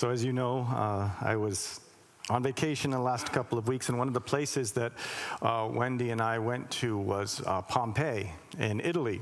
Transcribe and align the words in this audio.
So, 0.00 0.08
as 0.08 0.24
you 0.24 0.32
know, 0.32 0.60
uh, 0.60 1.10
I 1.20 1.36
was 1.36 1.78
on 2.30 2.42
vacation 2.42 2.90
the 2.90 2.98
last 2.98 3.34
couple 3.34 3.58
of 3.58 3.68
weeks, 3.68 3.90
and 3.90 3.98
one 3.98 4.08
of 4.08 4.14
the 4.14 4.20
places 4.22 4.72
that 4.72 4.92
uh, 5.42 5.68
Wendy 5.70 6.08
and 6.08 6.22
I 6.22 6.38
went 6.38 6.70
to 6.70 6.96
was 6.96 7.42
uh, 7.44 7.60
Pompeii 7.60 8.32
in 8.58 8.80
Italy. 8.80 9.20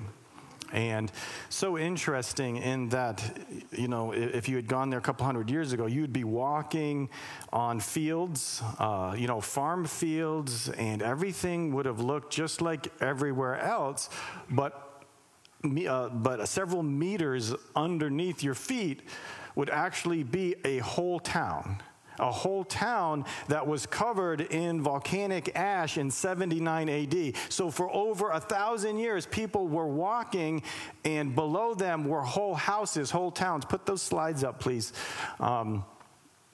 And 0.72 1.10
so 1.48 1.76
interesting 1.76 2.58
in 2.58 2.90
that, 2.90 3.44
you 3.72 3.88
know, 3.88 4.12
if 4.12 4.48
you 4.48 4.54
had 4.54 4.68
gone 4.68 4.88
there 4.88 5.00
a 5.00 5.02
couple 5.02 5.26
hundred 5.26 5.50
years 5.50 5.72
ago, 5.72 5.86
you'd 5.86 6.12
be 6.12 6.22
walking 6.22 7.10
on 7.52 7.80
fields, 7.80 8.62
uh, 8.78 9.16
you 9.18 9.26
know, 9.26 9.40
farm 9.40 9.84
fields, 9.84 10.68
and 10.68 11.02
everything 11.02 11.74
would 11.74 11.86
have 11.86 11.98
looked 11.98 12.32
just 12.32 12.60
like 12.60 12.86
everywhere 13.02 13.58
else, 13.58 14.10
but 14.48 14.84
uh, 15.64 16.08
but 16.10 16.46
several 16.46 16.84
meters 16.84 17.52
underneath 17.74 18.44
your 18.44 18.54
feet 18.54 19.02
would 19.58 19.68
actually 19.70 20.22
be 20.22 20.54
a 20.64 20.78
whole 20.78 21.18
town 21.18 21.82
a 22.20 22.32
whole 22.32 22.64
town 22.64 23.24
that 23.46 23.64
was 23.64 23.86
covered 23.86 24.40
in 24.40 24.82
volcanic 24.82 25.54
ash 25.54 25.98
in 25.98 26.10
79 26.10 26.88
AD. 26.88 27.32
So, 27.48 27.70
for 27.70 27.88
over 27.94 28.30
a 28.30 28.40
thousand 28.40 28.98
years, 28.98 29.24
people 29.24 29.68
were 29.68 29.86
walking, 29.86 30.64
and 31.04 31.32
below 31.32 31.74
them 31.74 32.06
were 32.06 32.22
whole 32.22 32.56
houses, 32.56 33.12
whole 33.12 33.30
towns. 33.30 33.64
Put 33.64 33.86
those 33.86 34.02
slides 34.02 34.42
up, 34.42 34.58
please. 34.58 34.92
Um, 35.38 35.84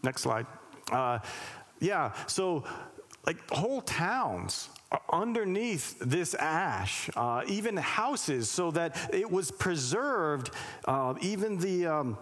next 0.02 0.20
slide. 0.20 0.46
Uh, 0.92 1.20
yeah, 1.80 2.12
so 2.26 2.64
like 3.26 3.38
whole 3.50 3.80
towns 3.80 4.68
underneath 5.10 5.98
this 5.98 6.34
ash, 6.34 7.08
uh, 7.16 7.42
even 7.46 7.78
houses, 7.78 8.50
so 8.50 8.70
that 8.72 9.14
it 9.14 9.30
was 9.30 9.50
preserved, 9.50 10.50
uh, 10.84 11.14
even 11.22 11.56
the. 11.56 11.86
Um, 11.86 12.18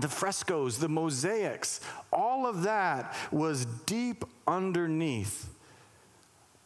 the 0.00 0.08
frescoes, 0.08 0.78
the 0.78 0.88
mosaics, 0.88 1.80
all 2.12 2.46
of 2.46 2.62
that 2.62 3.14
was 3.30 3.66
deep 3.86 4.24
underneath. 4.46 5.50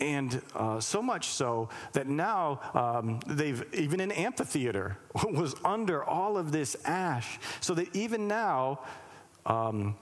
And 0.01 0.41
uh, 0.55 0.79
so 0.79 1.03
much 1.03 1.27
so 1.27 1.69
that 1.93 2.07
now 2.07 2.61
um, 2.73 3.21
they've, 3.27 3.65
even 3.75 4.01
an 4.01 4.13
amphitheater 4.13 4.97
was 5.31 5.57
under 5.65 6.05
all 6.05 6.37
of 6.37 6.53
this 6.53 6.77
ash. 6.85 7.39
So 7.61 7.75
that 7.75 7.95
even 7.97 8.29
now, 8.29 8.81
um, 9.45 9.97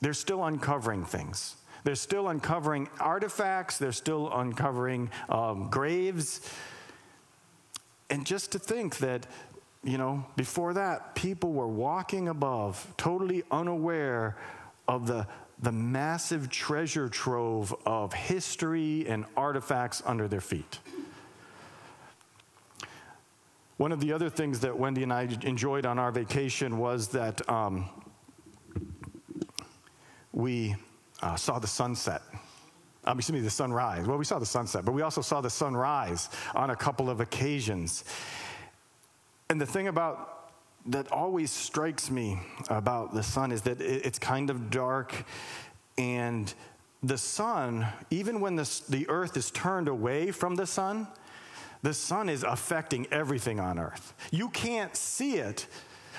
they're 0.00 0.14
still 0.14 0.44
uncovering 0.44 1.04
things. 1.04 1.56
They're 1.84 1.94
still 1.94 2.28
uncovering 2.28 2.88
artifacts, 2.98 3.78
they're 3.78 3.92
still 3.92 4.32
uncovering 4.36 5.10
um, 5.28 5.68
graves. 5.70 6.40
And 8.10 8.26
just 8.26 8.52
to 8.52 8.58
think 8.58 8.98
that 8.98 9.26
you 9.86 9.98
know, 9.98 10.26
before 10.34 10.74
that, 10.74 11.14
people 11.14 11.52
were 11.52 11.68
walking 11.68 12.28
above, 12.28 12.92
totally 12.96 13.44
unaware 13.52 14.36
of 14.88 15.06
the, 15.06 15.28
the 15.62 15.70
massive 15.70 16.50
treasure 16.50 17.08
trove 17.08 17.72
of 17.86 18.12
history 18.12 19.06
and 19.06 19.24
artifacts 19.36 20.02
under 20.04 20.26
their 20.26 20.40
feet. 20.40 20.80
One 23.76 23.92
of 23.92 24.00
the 24.00 24.12
other 24.12 24.28
things 24.28 24.58
that 24.60 24.76
Wendy 24.76 25.04
and 25.04 25.12
I 25.12 25.28
enjoyed 25.42 25.86
on 25.86 26.00
our 26.00 26.10
vacation 26.10 26.78
was 26.78 27.08
that 27.08 27.48
um, 27.48 27.88
we 30.32 30.74
uh, 31.22 31.36
saw 31.36 31.60
the 31.60 31.66
sunset. 31.66 32.22
Um, 33.04 33.18
excuse 33.18 33.34
me, 33.34 33.40
the 33.40 33.50
sunrise. 33.50 34.06
Well, 34.06 34.18
we 34.18 34.24
saw 34.24 34.40
the 34.40 34.46
sunset, 34.46 34.84
but 34.84 34.92
we 34.92 35.02
also 35.02 35.20
saw 35.20 35.40
the 35.40 35.50
sunrise 35.50 36.28
on 36.56 36.70
a 36.70 36.76
couple 36.76 37.08
of 37.08 37.20
occasions. 37.20 38.02
And 39.48 39.60
the 39.60 39.66
thing 39.66 39.88
about 39.88 40.52
that 40.86 41.10
always 41.10 41.50
strikes 41.50 42.10
me 42.10 42.40
about 42.68 43.12
the 43.12 43.22
sun 43.22 43.50
is 43.52 43.62
that 43.62 43.80
it's 43.80 44.18
kind 44.18 44.50
of 44.50 44.70
dark 44.70 45.24
and 45.98 46.52
the 47.02 47.18
sun, 47.18 47.86
even 48.10 48.40
when 48.40 48.56
the, 48.56 48.80
the 48.88 49.08
earth 49.08 49.36
is 49.36 49.50
turned 49.50 49.88
away 49.88 50.30
from 50.30 50.56
the 50.56 50.66
sun, 50.66 51.06
the 51.82 51.94
sun 51.94 52.28
is 52.28 52.42
affecting 52.42 53.06
everything 53.12 53.60
on 53.60 53.78
earth. 53.78 54.14
You 54.30 54.48
can't 54.48 54.96
see 54.96 55.36
it, 55.36 55.66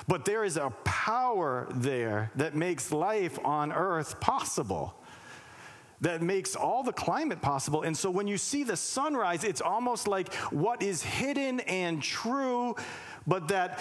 but 0.08 0.24
there 0.26 0.44
is 0.44 0.56
a 0.58 0.70
power 0.84 1.68
there 1.74 2.32
that 2.36 2.56
makes 2.56 2.92
life 2.92 3.38
on 3.44 3.72
earth 3.72 4.20
possible. 4.20 4.94
That 6.02 6.22
makes 6.22 6.56
all 6.56 6.84
the 6.84 6.94
climate 6.94 7.42
possible. 7.42 7.82
And 7.82 7.98
so 7.98 8.12
when 8.12 8.28
you 8.28 8.38
see 8.38 8.64
the 8.64 8.78
sunrise, 8.78 9.44
it's 9.44 9.62
almost 9.62 10.08
like 10.08 10.32
what 10.52 10.84
is 10.84 11.02
hidden 11.02 11.60
and 11.62 12.04
true 12.04 12.76
but 13.28 13.50
that 13.50 13.80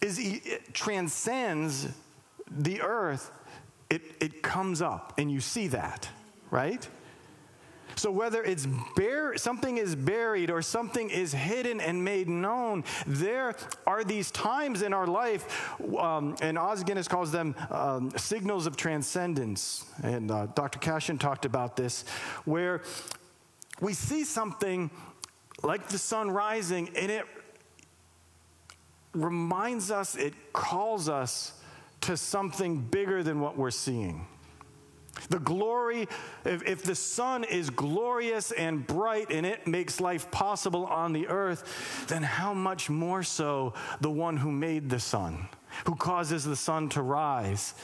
is 0.00 0.40
transcends 0.72 1.88
the 2.50 2.80
earth. 2.80 3.32
It, 3.90 4.02
it 4.20 4.42
comes 4.42 4.82
up, 4.82 5.14
and 5.18 5.30
you 5.30 5.40
see 5.40 5.68
that, 5.68 6.08
right? 6.50 6.88
So 7.96 8.10
whether 8.10 8.42
it's 8.42 8.66
bur- 8.94 9.36
something 9.38 9.78
is 9.78 9.94
buried 9.94 10.50
or 10.50 10.60
something 10.60 11.08
is 11.08 11.32
hidden 11.32 11.80
and 11.80 12.04
made 12.04 12.28
known, 12.28 12.84
there 13.06 13.54
are 13.86 14.04
these 14.04 14.30
times 14.30 14.82
in 14.82 14.92
our 14.92 15.06
life, 15.06 15.70
um, 15.96 16.36
and 16.42 16.58
Os 16.58 16.82
Guinness 16.82 17.08
calls 17.08 17.32
them 17.32 17.54
um, 17.70 18.10
signals 18.16 18.66
of 18.66 18.76
transcendence. 18.76 19.86
And 20.02 20.30
uh, 20.30 20.46
Dr. 20.54 20.78
Cashin 20.78 21.16
talked 21.16 21.46
about 21.46 21.76
this, 21.76 22.04
where 22.44 22.82
we 23.80 23.94
see 23.94 24.24
something 24.24 24.90
like 25.62 25.88
the 25.88 25.98
sun 25.98 26.30
rising, 26.30 26.90
and 26.96 27.10
it 27.10 27.24
reminds 29.16 29.90
us, 29.90 30.14
it 30.14 30.34
calls 30.52 31.08
us 31.08 31.52
to 32.02 32.16
something 32.16 32.80
bigger 32.80 33.22
than 33.22 33.40
what 33.40 33.56
we're 33.56 33.70
seeing. 33.70 34.26
The 35.30 35.38
glory, 35.38 36.08
if, 36.44 36.62
if, 36.62 36.82
the 36.82 36.94
sun 36.94 37.44
is 37.44 37.70
glorious 37.70 38.52
and 38.52 38.86
bright 38.86 39.30
and 39.30 39.46
it 39.46 39.66
makes 39.66 40.00
life 40.00 40.30
possible 40.30 40.84
on 40.86 41.12
the 41.12 41.26
earth, 41.28 42.06
then 42.08 42.22
how 42.22 42.52
much 42.52 42.90
more 42.90 43.22
so 43.22 43.72
the 44.00 44.10
one 44.10 44.36
who 44.36 44.52
made 44.52 44.90
the 44.90 45.00
sun, 45.00 45.48
who 45.86 45.94
causes 45.94 46.44
the 46.44 46.54
sun 46.54 46.90
to 46.90 47.02
rise? 47.02 47.74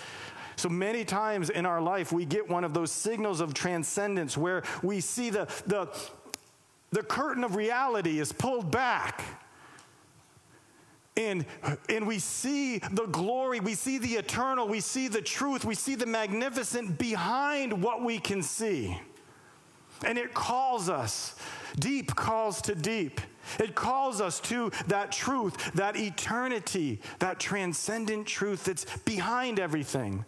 So 0.56 0.68
many 0.68 1.04
times 1.04 1.48
in 1.48 1.64
our 1.64 1.80
life, 1.80 2.12
we 2.12 2.26
get 2.26 2.48
one 2.48 2.64
of 2.64 2.74
those 2.74 2.92
signals 2.92 3.40
of 3.40 3.54
transcendence 3.54 4.36
where 4.36 4.62
we 4.82 5.00
see 5.00 5.30
the, 5.30 5.48
the, 5.66 5.88
the 6.90 7.02
curtain 7.02 7.44
of 7.44 7.56
reality 7.56 8.20
is 8.20 8.30
pulled 8.32 8.70
back 8.70 9.24
and, 11.16 11.44
and 11.88 12.06
we 12.06 12.18
see 12.18 12.78
the 12.78 13.06
glory, 13.06 13.60
we 13.60 13.74
see 13.74 13.98
the 13.98 14.14
eternal, 14.14 14.66
we 14.66 14.80
see 14.80 15.08
the 15.08 15.20
truth, 15.20 15.64
we 15.64 15.74
see 15.74 15.94
the 15.94 16.06
magnificent 16.06 16.98
behind 16.98 17.82
what 17.82 18.02
we 18.02 18.18
can 18.18 18.42
see. 18.42 18.98
And 20.04 20.16
it 20.16 20.32
calls 20.32 20.88
us, 20.88 21.36
deep 21.78 22.14
calls 22.16 22.62
to 22.62 22.74
deep. 22.74 23.20
It 23.58 23.74
calls 23.74 24.20
us 24.20 24.40
to 24.40 24.70
that 24.86 25.12
truth, 25.12 25.72
that 25.74 25.96
eternity, 25.96 27.00
that 27.18 27.38
transcendent 27.38 28.26
truth 28.26 28.64
that's 28.64 28.86
behind 28.98 29.60
everything. 29.60 30.24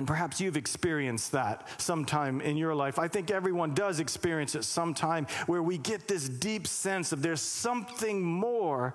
And 0.00 0.06
perhaps 0.06 0.40
you've 0.40 0.56
experienced 0.56 1.32
that 1.32 1.68
sometime 1.78 2.40
in 2.40 2.56
your 2.56 2.74
life. 2.74 2.98
I 2.98 3.06
think 3.06 3.30
everyone 3.30 3.74
does 3.74 4.00
experience 4.00 4.54
it 4.54 4.64
sometime 4.64 5.26
where 5.44 5.62
we 5.62 5.76
get 5.76 6.08
this 6.08 6.26
deep 6.26 6.66
sense 6.66 7.12
of 7.12 7.20
there's 7.20 7.42
something 7.42 8.22
more 8.22 8.94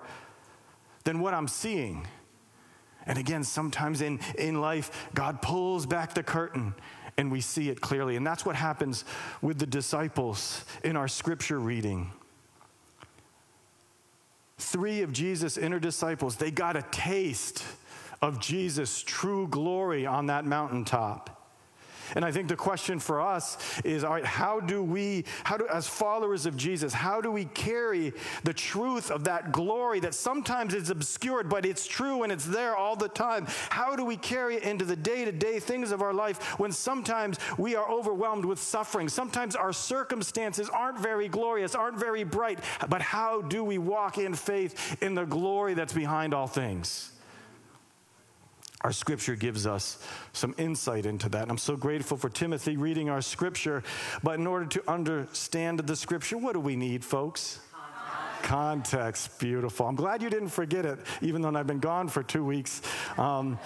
than 1.04 1.20
what 1.20 1.32
I'm 1.32 1.46
seeing. 1.46 2.08
And 3.06 3.20
again, 3.20 3.44
sometimes 3.44 4.00
in, 4.00 4.18
in 4.36 4.60
life, 4.60 5.08
God 5.14 5.42
pulls 5.42 5.86
back 5.86 6.12
the 6.12 6.24
curtain 6.24 6.74
and 7.16 7.30
we 7.30 7.40
see 7.40 7.68
it 7.68 7.80
clearly. 7.80 8.16
And 8.16 8.26
that's 8.26 8.44
what 8.44 8.56
happens 8.56 9.04
with 9.40 9.60
the 9.60 9.66
disciples 9.66 10.64
in 10.82 10.96
our 10.96 11.06
scripture 11.06 11.60
reading. 11.60 12.10
Three 14.58 15.02
of 15.02 15.12
Jesus' 15.12 15.56
inner 15.56 15.78
disciples, 15.78 16.34
they 16.34 16.50
got 16.50 16.74
a 16.74 16.82
taste 16.90 17.62
of 18.22 18.40
Jesus' 18.40 19.02
true 19.02 19.48
glory 19.48 20.06
on 20.06 20.26
that 20.26 20.44
mountaintop. 20.44 21.36
And 22.14 22.24
I 22.24 22.30
think 22.30 22.48
the 22.48 22.56
question 22.56 22.98
for 22.98 23.20
us 23.20 23.58
is 23.84 24.04
all 24.04 24.12
right, 24.12 24.24
how 24.24 24.60
do 24.60 24.82
we, 24.82 25.24
how 25.44 25.56
do, 25.56 25.66
as 25.68 25.88
followers 25.88 26.46
of 26.46 26.56
Jesus, 26.56 26.92
how 26.92 27.20
do 27.20 27.30
we 27.30 27.46
carry 27.46 28.12
the 28.44 28.52
truth 28.52 29.10
of 29.10 29.24
that 29.24 29.52
glory 29.52 30.00
that 30.00 30.14
sometimes 30.14 30.74
is 30.74 30.90
obscured, 30.90 31.48
but 31.48 31.66
it's 31.66 31.86
true 31.86 32.22
and 32.22 32.32
it's 32.32 32.44
there 32.44 32.76
all 32.76 32.96
the 32.96 33.08
time? 33.08 33.46
How 33.70 33.96
do 33.96 34.04
we 34.04 34.16
carry 34.16 34.56
it 34.56 34.62
into 34.62 34.84
the 34.84 34.96
day 34.96 35.24
to 35.24 35.32
day 35.32 35.58
things 35.58 35.90
of 35.90 36.02
our 36.02 36.14
life 36.14 36.58
when 36.58 36.72
sometimes 36.72 37.38
we 37.58 37.74
are 37.74 37.90
overwhelmed 37.90 38.44
with 38.44 38.60
suffering? 38.60 39.08
Sometimes 39.08 39.56
our 39.56 39.72
circumstances 39.72 40.68
aren't 40.68 41.00
very 41.00 41.28
glorious, 41.28 41.74
aren't 41.74 41.98
very 41.98 42.24
bright, 42.24 42.60
but 42.88 43.02
how 43.02 43.42
do 43.42 43.64
we 43.64 43.78
walk 43.78 44.18
in 44.18 44.34
faith 44.34 45.02
in 45.02 45.14
the 45.14 45.24
glory 45.24 45.74
that's 45.74 45.92
behind 45.92 46.34
all 46.34 46.46
things? 46.46 47.10
Our 48.86 48.92
scripture 48.92 49.34
gives 49.34 49.66
us 49.66 49.98
some 50.32 50.54
insight 50.58 51.06
into 51.06 51.28
that. 51.30 51.42
And 51.42 51.50
I'm 51.50 51.58
so 51.58 51.74
grateful 51.74 52.16
for 52.16 52.28
Timothy 52.28 52.76
reading 52.76 53.10
our 53.10 53.20
scripture. 53.20 53.82
But 54.22 54.38
in 54.38 54.46
order 54.46 54.66
to 54.66 54.82
understand 54.88 55.80
the 55.80 55.96
scripture, 55.96 56.38
what 56.38 56.52
do 56.52 56.60
we 56.60 56.76
need, 56.76 57.04
folks? 57.04 57.58
context, 58.42 59.40
beautiful. 59.40 59.88
I'm 59.88 59.96
glad 59.96 60.22
you 60.22 60.30
didn't 60.30 60.50
forget 60.50 60.86
it, 60.86 61.00
even 61.20 61.42
though 61.42 61.52
I've 61.56 61.66
been 61.66 61.80
gone 61.80 62.06
for 62.06 62.22
two 62.22 62.44
weeks. 62.44 62.80
Um, 63.18 63.58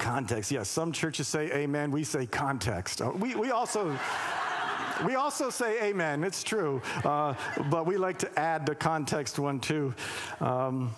context, 0.00 0.50
yes. 0.50 0.68
Some 0.68 0.90
churches 0.90 1.28
say 1.28 1.52
amen. 1.52 1.92
We 1.92 2.02
say 2.02 2.26
context. 2.26 3.00
Uh, 3.00 3.12
we, 3.12 3.36
we 3.36 3.52
also. 3.52 3.96
We 5.04 5.14
also 5.14 5.50
say 5.50 5.90
amen, 5.90 6.24
it's 6.24 6.42
true, 6.42 6.80
uh, 7.04 7.34
but 7.70 7.84
we 7.84 7.98
like 7.98 8.18
to 8.20 8.38
add 8.38 8.64
the 8.64 8.74
context 8.74 9.38
one 9.38 9.60
too. 9.60 9.94
Um, 10.40 10.94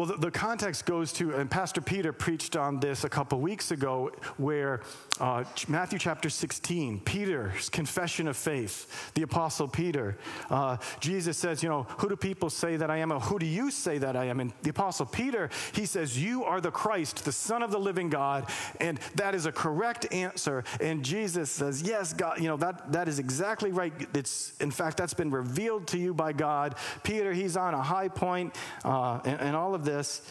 well, 0.00 0.06
the, 0.06 0.16
the, 0.16 0.30
context 0.30 0.86
goes 0.86 1.12
to, 1.14 1.34
and 1.34 1.50
Pastor 1.50 1.80
Peter 1.80 2.12
preached 2.12 2.56
on 2.56 2.80
this 2.80 3.04
a 3.04 3.08
couple 3.08 3.40
weeks 3.40 3.70
ago, 3.70 4.10
where 4.38 4.80
uh, 5.20 5.44
Matthew 5.68 5.98
chapter 5.98 6.30
16, 6.30 7.00
Peter's 7.00 7.68
confession 7.68 8.26
of 8.26 8.36
faith, 8.36 9.12
the 9.12 9.22
Apostle 9.22 9.68
Peter, 9.68 10.16
uh, 10.48 10.78
Jesus 11.00 11.36
says, 11.36 11.62
You 11.62 11.68
know, 11.68 11.82
who 11.98 12.08
do 12.08 12.16
people 12.16 12.48
say 12.48 12.76
that 12.76 12.90
I 12.90 12.98
am? 12.98 13.12
Or 13.12 13.20
who 13.20 13.38
do 13.38 13.46
you 13.46 13.70
say 13.70 13.98
that 13.98 14.16
I 14.16 14.26
am? 14.26 14.40
And 14.40 14.52
the 14.62 14.70
Apostle 14.70 15.04
Peter, 15.04 15.50
he 15.74 15.84
says, 15.84 16.18
You 16.18 16.44
are 16.44 16.60
the 16.62 16.70
Christ, 16.70 17.24
the 17.24 17.32
Son 17.32 17.62
of 17.62 17.70
the 17.70 17.78
living 17.78 18.08
God. 18.08 18.48
And 18.80 18.98
that 19.16 19.34
is 19.34 19.44
a 19.44 19.52
correct 19.52 20.10
answer. 20.12 20.64
And 20.80 21.04
Jesus 21.04 21.50
says, 21.50 21.82
Yes, 21.82 22.14
God, 22.14 22.40
you 22.40 22.48
know, 22.48 22.56
that, 22.56 22.92
that 22.92 23.06
is 23.06 23.18
exactly 23.18 23.70
right. 23.70 23.92
It's, 24.14 24.54
in 24.60 24.70
fact, 24.70 24.96
that's 24.96 25.14
been 25.14 25.30
revealed 25.30 25.86
to 25.88 25.98
you 25.98 26.14
by 26.14 26.32
God. 26.32 26.76
Peter, 27.02 27.34
he's 27.34 27.58
on 27.58 27.74
a 27.74 27.82
high 27.82 28.08
point, 28.08 28.56
uh, 28.82 29.20
and, 29.24 29.40
and 29.40 29.56
all 29.56 29.74
of 29.74 29.80
of 29.80 29.86
this. 29.90 30.22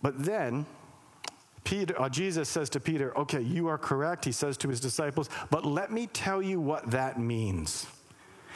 But 0.00 0.24
then, 0.24 0.66
Peter, 1.64 2.00
uh, 2.00 2.08
Jesus 2.08 2.48
says 2.48 2.68
to 2.70 2.80
Peter, 2.80 3.16
Okay, 3.18 3.40
you 3.40 3.68
are 3.68 3.78
correct. 3.78 4.24
He 4.24 4.32
says 4.32 4.56
to 4.58 4.68
his 4.68 4.80
disciples, 4.80 5.28
But 5.50 5.64
let 5.64 5.92
me 5.92 6.06
tell 6.08 6.42
you 6.42 6.60
what 6.60 6.90
that 6.90 7.18
means. 7.18 7.86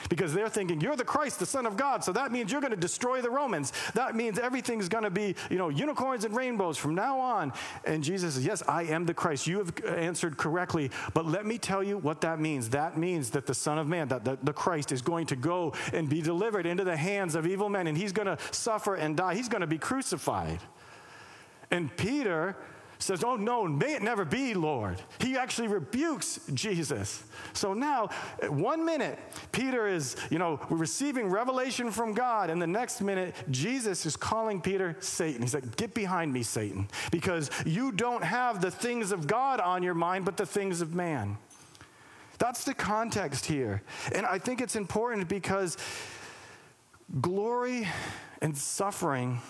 Because 0.08 0.34
they're 0.34 0.48
thinking, 0.48 0.81
You're 0.81 0.96
the 0.96 1.04
Christ, 1.04 1.38
the 1.38 1.46
Son 1.46 1.66
of 1.66 1.76
God, 1.76 2.04
so 2.04 2.12
that 2.12 2.32
means 2.32 2.52
you're 2.52 2.60
going 2.60 2.72
to 2.72 2.76
destroy 2.76 3.20
the 3.20 3.31
Romans. 3.31 3.72
That 3.94 4.14
means 4.14 4.38
everything's 4.38 4.88
going 4.88 5.04
to 5.04 5.10
be, 5.10 5.34
you 5.50 5.58
know, 5.58 5.69
unicorns 5.69 6.25
and 6.25 6.34
rainbows 6.34 6.76
from 6.76 6.94
now 6.94 7.19
on. 7.19 7.52
And 7.84 8.02
Jesus 8.02 8.34
says, 8.34 8.44
Yes, 8.44 8.62
I 8.69 8.84
am 8.84 9.06
the 9.06 9.14
Christ. 9.14 9.46
You 9.46 9.58
have 9.58 9.84
answered 9.84 10.37
correctly, 10.37 10.90
but 11.14 11.26
let 11.26 11.46
me 11.46 11.58
tell 11.58 11.82
you 11.82 11.98
what 11.98 12.20
that 12.22 12.40
means. 12.40 12.70
That 12.70 12.96
means 12.96 13.31
that 13.31 13.46
the 13.46 13.54
Son 13.54 13.78
of 13.78 13.87
Man, 13.87 14.08
that 14.08 14.25
the, 14.25 14.38
the 14.43 14.52
Christ, 14.52 14.93
is 14.93 15.02
going 15.02 15.26
to 15.26 15.37
go 15.37 15.72
and 15.93 16.08
be 16.08 16.22
delivered 16.22 16.66
into 16.66 16.84
the 16.84 16.96
hands 16.96 17.34
of 17.34 17.46
evil 17.46 17.69
men, 17.69 17.87
and 17.87 17.96
he's 17.96 18.12
going 18.12 18.26
to 18.26 18.38
suffer 18.50 18.94
and 18.94 19.16
die. 19.16 19.34
He's 19.34 19.48
going 19.48 19.60
to 19.60 19.66
be 19.66 19.78
crucified. 19.78 20.60
And 21.70 21.94
Peter 21.96 22.56
says, 22.98 23.22
Oh, 23.25 23.37
no, 23.37 23.66
may 23.66 23.94
it 23.94 24.02
never 24.02 24.25
be, 24.25 24.54
Lord. 24.54 25.00
He 25.20 25.37
actually 25.37 25.69
rebukes 25.69 26.40
Jesus. 26.54 27.25
So 27.52 27.75
now, 27.75 28.08
one 28.48 28.84
minute, 28.84 29.19
Peter 29.52 29.87
is, 29.87 30.16
you 30.31 30.38
know, 30.38 30.60
receiving 30.70 31.28
revelation 31.28 31.90
from 31.90 32.14
God, 32.14 32.50
and 32.50 32.60
the 32.60 32.66
next 32.66 33.00
minute, 33.00 33.34
Jesus 33.50 34.06
is 34.06 34.16
calling 34.16 34.60
Peter 34.60 34.96
Satan. 35.00 35.43
He's 35.43 35.54
like, 35.54 35.76
Get 35.76 35.94
behind 35.94 36.32
me, 36.32 36.43
Satan, 36.43 36.88
because 37.10 37.50
you 37.64 37.93
don't 37.93 38.25
have 38.25 38.60
the 38.60 38.70
things 38.70 39.12
of 39.12 39.26
God 39.26 39.60
on 39.60 39.82
your 39.82 39.94
mind, 39.94 40.25
but 40.25 40.37
the 40.37 40.46
things 40.46 40.81
of 40.81 40.94
man. 40.94 41.38
That's 42.38 42.64
the 42.64 42.75
context 42.75 43.46
here. 43.46 43.82
And 44.14 44.26
I 44.26 44.38
think 44.38 44.60
it's 44.60 44.76
important 44.76 45.28
because 45.28 45.76
glory 47.20 47.88
and 48.43 48.56
suffering 48.56 49.40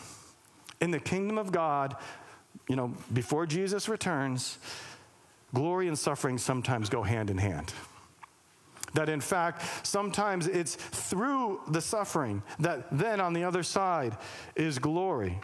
in 0.81 0.91
the 0.91 1.01
kingdom 1.01 1.39
of 1.39 1.53
God 1.53 1.97
you 2.69 2.77
know, 2.77 2.93
before 3.13 3.47
Jesus 3.47 3.89
returns, 3.89 4.59
glory 5.55 5.89
and 5.89 5.99
suffering 5.99 6.39
sometimes 6.39 6.89
go 6.89 7.03
hand 7.03 7.31
in 7.31 7.39
hand. 7.39 7.73
That 8.95 9.09
in 9.09 9.21
fact, 9.21 9.87
sometimes 9.87 10.47
it's 10.47 10.75
through 10.75 11.61
the 11.69 11.81
suffering 11.81 12.43
that 12.59 12.87
then 12.91 13.21
on 13.21 13.33
the 13.35 13.45
other 13.45 13.63
side 13.63 14.17
is 14.55 14.79
glory. 14.79 15.39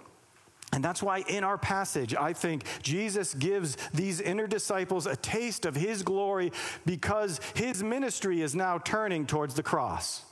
And 0.73 0.83
that's 0.83 1.03
why 1.03 1.19
in 1.29 1.45
our 1.45 1.59
passage, 1.59 2.15
I 2.15 2.33
think 2.33 2.65
Jesus 2.83 3.35
gives 3.35 3.77
these 3.93 4.23
inner 4.23 4.47
disciples 4.47 5.07
a 5.07 5.17
taste 5.17 5.67
of 5.67 5.75
his 5.75 6.03
glory 6.03 6.51
because 6.87 7.41
his 7.55 7.83
ministry 7.83 8.41
is 8.41 8.55
now 8.55 8.79
turning 8.79 9.27
towards 9.27 9.55
the 9.55 9.63
cross. 9.63 10.25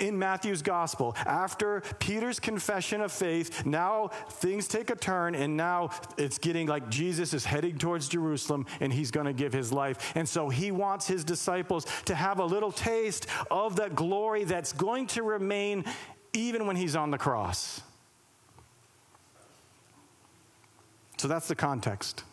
In 0.00 0.18
Matthew's 0.18 0.62
gospel, 0.62 1.14
after 1.26 1.82
Peter's 1.98 2.40
confession 2.40 3.00
of 3.00 3.12
faith, 3.12 3.66
now 3.66 4.08
things 4.30 4.68
take 4.68 4.90
a 4.90 4.96
turn, 4.96 5.34
and 5.34 5.56
now 5.56 5.90
it's 6.16 6.38
getting 6.38 6.66
like 6.66 6.88
Jesus 6.88 7.34
is 7.34 7.44
heading 7.44 7.76
towards 7.78 8.08
Jerusalem 8.08 8.66
and 8.80 8.92
he's 8.92 9.10
going 9.10 9.26
to 9.26 9.32
give 9.32 9.52
his 9.52 9.72
life. 9.72 10.12
And 10.14 10.28
so 10.28 10.48
he 10.48 10.70
wants 10.70 11.06
his 11.06 11.24
disciples 11.24 11.86
to 12.06 12.14
have 12.14 12.38
a 12.38 12.44
little 12.44 12.72
taste 12.72 13.26
of 13.50 13.76
that 13.76 13.94
glory 13.94 14.44
that's 14.44 14.72
going 14.72 15.06
to 15.08 15.22
remain 15.22 15.84
even 16.32 16.66
when 16.66 16.76
he's 16.76 16.96
on 16.96 17.10
the 17.10 17.18
cross. 17.18 17.82
So 21.18 21.28
that's 21.28 21.48
the 21.48 21.54
context. 21.54 22.24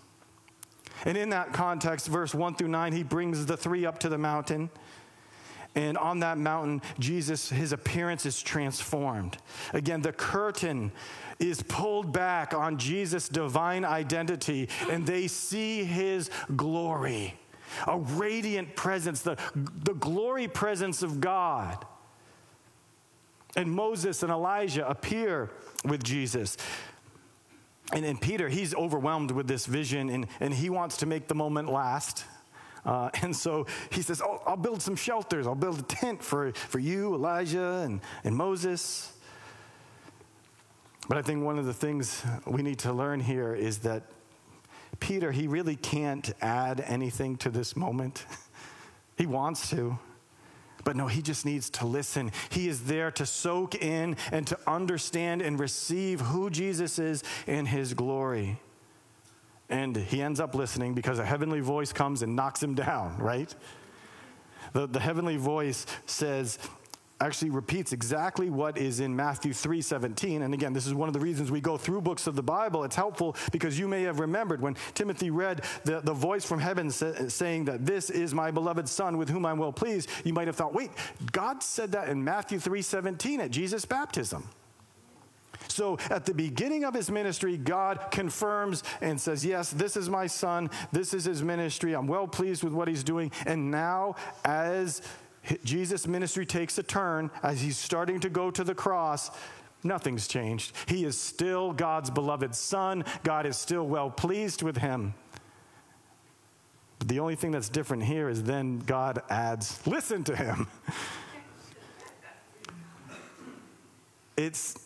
And 1.05 1.17
in 1.17 1.29
that 1.29 1.53
context, 1.53 2.07
verse 2.07 2.33
1 2.33 2.55
through 2.55 2.69
9, 2.69 2.93
he 2.93 3.03
brings 3.03 3.45
the 3.45 3.57
three 3.57 3.85
up 3.85 3.99
to 3.99 4.09
the 4.09 4.17
mountain. 4.17 4.69
And 5.75 5.97
on 5.97 6.19
that 6.19 6.37
mountain, 6.37 6.81
Jesus, 6.99 7.49
his 7.49 7.71
appearance 7.71 8.25
is 8.25 8.41
transformed. 8.41 9.37
Again, 9.73 10.01
the 10.01 10.13
curtain 10.13 10.91
is 11.39 11.63
pulled 11.63 12.13
back 12.13 12.53
on 12.53 12.77
Jesus' 12.77 13.27
divine 13.27 13.83
identity, 13.83 14.69
and 14.89 15.05
they 15.05 15.27
see 15.27 15.83
his 15.83 16.29
glory 16.55 17.35
a 17.87 17.97
radiant 17.97 18.75
presence, 18.75 19.21
the, 19.21 19.37
the 19.55 19.93
glory 19.93 20.47
presence 20.47 21.03
of 21.03 21.19
God. 21.19 21.85
And 23.55 23.71
Moses 23.71 24.23
and 24.23 24.31
Elijah 24.31 24.87
appear 24.87 25.51
with 25.85 26.03
Jesus. 26.03 26.57
And 27.91 28.03
then 28.03 28.17
Peter, 28.17 28.49
he's 28.49 28.73
overwhelmed 28.73 29.31
with 29.31 29.47
this 29.47 29.65
vision 29.65 30.09
and, 30.09 30.27
and 30.39 30.53
he 30.53 30.69
wants 30.69 30.97
to 30.97 31.05
make 31.05 31.27
the 31.27 31.35
moment 31.35 31.69
last. 31.69 32.25
Uh, 32.85 33.09
and 33.21 33.35
so 33.35 33.65
he 33.91 34.01
says, 34.01 34.21
oh, 34.21 34.41
I'll 34.45 34.57
build 34.57 34.81
some 34.81 34.95
shelters. 34.95 35.47
I'll 35.47 35.55
build 35.55 35.79
a 35.79 35.83
tent 35.83 36.23
for, 36.23 36.51
for 36.53 36.79
you, 36.79 37.13
Elijah, 37.13 37.81
and, 37.85 38.01
and 38.23 38.35
Moses. 38.35 39.13
But 41.07 41.17
I 41.17 41.21
think 41.21 41.43
one 41.43 41.59
of 41.59 41.65
the 41.65 41.73
things 41.73 42.23
we 42.45 42.61
need 42.61 42.79
to 42.79 42.93
learn 42.93 43.19
here 43.19 43.53
is 43.53 43.79
that 43.79 44.03
Peter, 44.99 45.31
he 45.31 45.47
really 45.47 45.75
can't 45.75 46.31
add 46.41 46.81
anything 46.87 47.35
to 47.37 47.49
this 47.49 47.75
moment. 47.75 48.25
he 49.17 49.25
wants 49.25 49.69
to. 49.71 49.97
But 50.85 50.95
no, 50.95 51.07
he 51.07 51.21
just 51.21 51.45
needs 51.45 51.69
to 51.71 51.85
listen. 51.85 52.31
He 52.49 52.67
is 52.67 52.85
there 52.85 53.11
to 53.11 53.25
soak 53.25 53.75
in 53.75 54.17
and 54.31 54.45
to 54.47 54.59
understand 54.67 55.41
and 55.41 55.59
receive 55.59 56.19
who 56.19 56.49
Jesus 56.49 56.99
is 56.99 57.23
in 57.47 57.65
his 57.65 57.93
glory. 57.93 58.59
And 59.69 59.95
he 59.95 60.21
ends 60.21 60.39
up 60.39 60.55
listening 60.55 60.93
because 60.93 61.19
a 61.19 61.25
heavenly 61.25 61.61
voice 61.61 61.93
comes 61.93 62.21
and 62.21 62.35
knocks 62.35 62.61
him 62.61 62.75
down, 62.75 63.17
right? 63.17 63.53
The, 64.73 64.87
the 64.87 64.99
heavenly 64.99 65.37
voice 65.37 65.85
says, 66.05 66.59
actually 67.23 67.51
repeats 67.51 67.93
exactly 67.93 68.49
what 68.49 68.77
is 68.77 68.99
in 68.99 69.15
Matthew 69.15 69.53
3:17 69.53 70.41
and 70.41 70.53
again 70.53 70.73
this 70.73 70.85
is 70.85 70.93
one 70.93 71.07
of 71.07 71.13
the 71.13 71.19
reasons 71.19 71.51
we 71.51 71.61
go 71.61 71.77
through 71.77 72.01
books 72.01 72.27
of 72.27 72.35
the 72.35 72.43
Bible. 72.43 72.83
It's 72.83 72.95
helpful 72.95 73.35
because 73.51 73.79
you 73.79 73.87
may 73.87 74.03
have 74.03 74.19
remembered 74.19 74.61
when 74.61 74.75
Timothy 74.93 75.29
read 75.29 75.63
the, 75.85 76.01
the 76.01 76.13
voice 76.13 76.45
from 76.45 76.59
heaven 76.59 76.91
sa- 76.91 77.29
saying 77.29 77.65
that 77.65 77.85
this 77.85 78.09
is 78.09 78.33
my 78.33 78.51
beloved 78.51 78.89
son 78.89 79.17
with 79.17 79.29
whom 79.29 79.45
I'm 79.45 79.57
well 79.57 79.71
pleased 79.71 80.09
you 80.25 80.33
might 80.33 80.47
have 80.47 80.55
thought 80.55 80.73
wait 80.73 80.91
God 81.31 81.63
said 81.63 81.93
that 81.93 82.09
in 82.09 82.21
Matthew 82.23 82.59
3:17 82.59 83.39
at 83.39 83.51
Jesus 83.51 83.85
baptism 83.85 84.49
so 85.73 85.97
at 86.09 86.25
the 86.25 86.33
beginning 86.33 86.83
of 86.83 86.93
his 86.93 87.09
ministry, 87.09 87.57
God 87.57 88.07
confirms 88.11 88.83
and 89.01 89.19
says, 89.19 89.45
Yes, 89.45 89.71
this 89.71 89.97
is 89.97 90.09
my 90.09 90.27
son. 90.27 90.69
This 90.91 91.13
is 91.13 91.25
his 91.25 91.43
ministry. 91.43 91.93
I'm 91.93 92.07
well 92.07 92.27
pleased 92.27 92.63
with 92.63 92.73
what 92.73 92.87
he's 92.87 93.03
doing. 93.03 93.31
And 93.45 93.71
now, 93.71 94.15
as 94.45 95.01
Jesus' 95.63 96.07
ministry 96.07 96.45
takes 96.45 96.77
a 96.77 96.83
turn, 96.83 97.31
as 97.41 97.61
he's 97.61 97.77
starting 97.77 98.19
to 98.21 98.29
go 98.29 98.51
to 98.51 98.63
the 98.63 98.75
cross, 98.75 99.31
nothing's 99.83 100.27
changed. 100.27 100.73
He 100.87 101.03
is 101.03 101.17
still 101.17 101.73
God's 101.73 102.09
beloved 102.09 102.55
son. 102.55 103.03
God 103.23 103.45
is 103.45 103.57
still 103.57 103.87
well 103.87 104.09
pleased 104.09 104.61
with 104.61 104.77
him. 104.77 105.13
But 106.99 107.09
the 107.09 107.19
only 107.19 107.35
thing 107.35 107.51
that's 107.51 107.69
different 107.69 108.03
here 108.03 108.29
is 108.29 108.43
then 108.43 108.79
God 108.79 109.21
adds, 109.29 109.85
Listen 109.85 110.23
to 110.25 110.35
him. 110.35 110.67
It's 114.35 114.82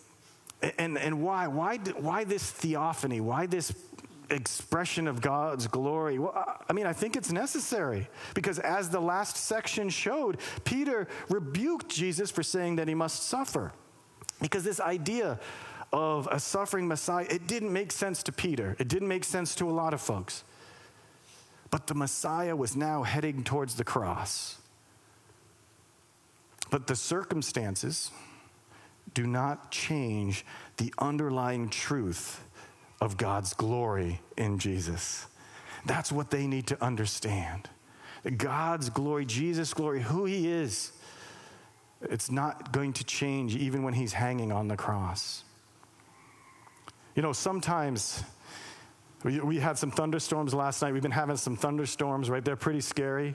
and, 0.61 0.97
and 0.97 1.21
why? 1.21 1.47
Why, 1.47 1.77
why 1.77 2.23
this 2.23 2.49
theophany? 2.49 3.21
Why 3.21 3.45
this 3.45 3.73
expression 4.29 5.07
of 5.07 5.21
God's 5.21 5.67
glory? 5.67 6.19
Well, 6.19 6.61
I 6.67 6.73
mean, 6.73 6.85
I 6.85 6.93
think 6.93 7.15
it's 7.15 7.31
necessary 7.31 8.09
because 8.33 8.59
as 8.59 8.89
the 8.89 8.99
last 8.99 9.37
section 9.37 9.89
showed, 9.89 10.37
Peter 10.63 11.07
rebuked 11.29 11.89
Jesus 11.89 12.31
for 12.31 12.43
saying 12.43 12.77
that 12.77 12.87
he 12.87 12.95
must 12.95 13.23
suffer. 13.27 13.71
Because 14.41 14.63
this 14.63 14.79
idea 14.79 15.39
of 15.93 16.27
a 16.31 16.39
suffering 16.39 16.87
Messiah, 16.87 17.25
it 17.29 17.47
didn't 17.47 17.71
make 17.71 17.91
sense 17.91 18.23
to 18.23 18.31
Peter. 18.31 18.75
It 18.79 18.87
didn't 18.87 19.07
make 19.07 19.23
sense 19.23 19.55
to 19.55 19.69
a 19.69 19.71
lot 19.71 19.93
of 19.93 20.01
folks. 20.01 20.43
But 21.69 21.87
the 21.87 21.95
Messiah 21.95 22.55
was 22.55 22.75
now 22.75 23.03
heading 23.03 23.43
towards 23.43 23.75
the 23.75 23.83
cross. 23.83 24.57
But 26.69 26.87
the 26.87 26.95
circumstances 26.95 28.11
do 29.17 29.25
not 29.25 29.71
change 29.71 30.45
the 30.77 30.93
underlying 30.99 31.69
truth 31.69 32.39
of 33.01 33.17
God's 33.17 33.51
glory 33.55 34.21
in 34.37 34.59
Jesus. 34.59 35.25
That's 35.87 36.11
what 36.11 36.29
they 36.29 36.45
need 36.45 36.67
to 36.67 36.83
understand. 36.83 37.67
God's 38.37 38.91
glory, 38.91 39.25
Jesus' 39.25 39.73
glory, 39.73 40.03
who 40.03 40.25
He 40.25 40.47
is, 40.47 40.91
it's 42.03 42.29
not 42.29 42.71
going 42.71 42.93
to 42.93 43.03
change 43.03 43.55
even 43.55 43.81
when 43.81 43.95
He's 43.95 44.13
hanging 44.13 44.51
on 44.51 44.67
the 44.67 44.77
cross. 44.77 45.43
You 47.15 47.23
know, 47.23 47.33
sometimes 47.33 48.23
we, 49.23 49.39
we 49.39 49.57
had 49.57 49.79
some 49.79 49.89
thunderstorms 49.89 50.53
last 50.53 50.79
night. 50.83 50.93
We've 50.93 51.01
been 51.01 51.09
having 51.09 51.37
some 51.37 51.55
thunderstorms, 51.55 52.29
right? 52.29 52.45
They're 52.45 52.55
pretty 52.55 52.81
scary. 52.81 53.33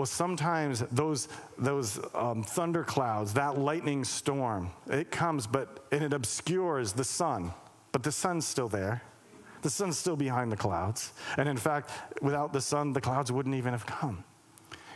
Well, 0.00 0.06
sometimes 0.06 0.80
those, 0.90 1.28
those 1.58 2.00
um, 2.14 2.42
thunder 2.42 2.84
clouds, 2.84 3.34
that 3.34 3.58
lightning 3.58 4.02
storm, 4.02 4.70
it 4.86 5.10
comes, 5.10 5.46
but 5.46 5.84
and 5.92 6.02
it 6.02 6.14
obscures 6.14 6.94
the 6.94 7.04
sun, 7.04 7.52
but 7.92 8.02
the 8.02 8.10
sun's 8.10 8.46
still 8.46 8.66
there. 8.66 9.02
The 9.60 9.68
sun's 9.68 9.98
still 9.98 10.16
behind 10.16 10.50
the 10.50 10.56
clouds. 10.56 11.12
And 11.36 11.46
in 11.46 11.58
fact, 11.58 11.90
without 12.22 12.54
the 12.54 12.62
sun, 12.62 12.94
the 12.94 13.00
clouds 13.02 13.30
wouldn't 13.30 13.54
even 13.54 13.72
have 13.72 13.84
come. 13.84 14.24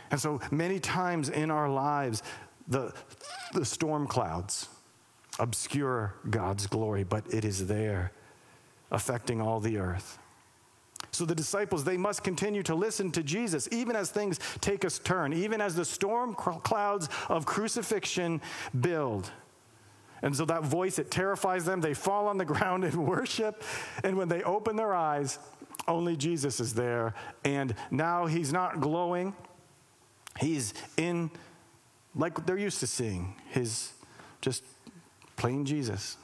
And 0.09 0.19
so 0.19 0.41
many 0.49 0.79
times 0.79 1.29
in 1.29 1.51
our 1.51 1.69
lives, 1.69 2.23
the, 2.67 2.91
the 3.53 3.63
storm 3.63 4.07
clouds 4.07 4.69
obscure 5.37 6.15
God's 6.31 6.65
glory, 6.65 7.03
but 7.03 7.31
it 7.31 7.45
is 7.45 7.67
there 7.67 8.11
affecting 8.89 9.39
all 9.39 9.59
the 9.59 9.77
earth. 9.77 10.17
So 11.15 11.25
the 11.25 11.35
disciples, 11.35 11.83
they 11.83 11.97
must 11.97 12.23
continue 12.23 12.61
to 12.63 12.75
listen 12.75 13.11
to 13.11 13.23
Jesus, 13.23 13.69
even 13.71 13.95
as 13.95 14.09
things 14.11 14.39
take 14.59 14.83
a 14.83 14.89
turn, 14.89 15.33
even 15.33 15.61
as 15.61 15.75
the 15.75 15.85
storm 15.85 16.35
clouds 16.35 17.07
of 17.29 17.45
crucifixion 17.45 18.41
build. 18.81 19.31
And 20.21 20.35
so 20.35 20.45
that 20.45 20.63
voice, 20.63 20.99
it 20.99 21.11
terrifies 21.11 21.65
them. 21.65 21.81
They 21.81 21.93
fall 21.93 22.27
on 22.27 22.37
the 22.37 22.45
ground 22.53 22.83
in 22.83 23.05
worship. 23.05 23.63
And 24.03 24.17
when 24.17 24.27
they 24.27 24.43
open 24.43 24.75
their 24.75 24.93
eyes, 24.93 25.39
only 25.87 26.17
Jesus 26.17 26.59
is 26.59 26.73
there. 26.73 27.13
And 27.43 27.75
now 27.91 28.25
he's 28.25 28.51
not 28.51 28.81
glowing, 28.81 29.33
he's 30.39 30.73
in, 30.97 31.31
like 32.15 32.45
they're 32.45 32.57
used 32.57 32.79
to 32.79 32.87
seeing, 32.87 33.35
his 33.49 33.93
just 34.41 34.63
plain 35.37 35.65
Jesus. 35.65 36.17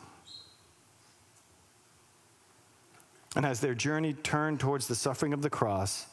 And 3.35 3.45
as 3.45 3.59
their 3.59 3.73
journey 3.73 4.13
turned 4.13 4.59
towards 4.59 4.87
the 4.87 4.95
suffering 4.95 5.33
of 5.33 5.41
the 5.41 5.49
cross, 5.49 6.07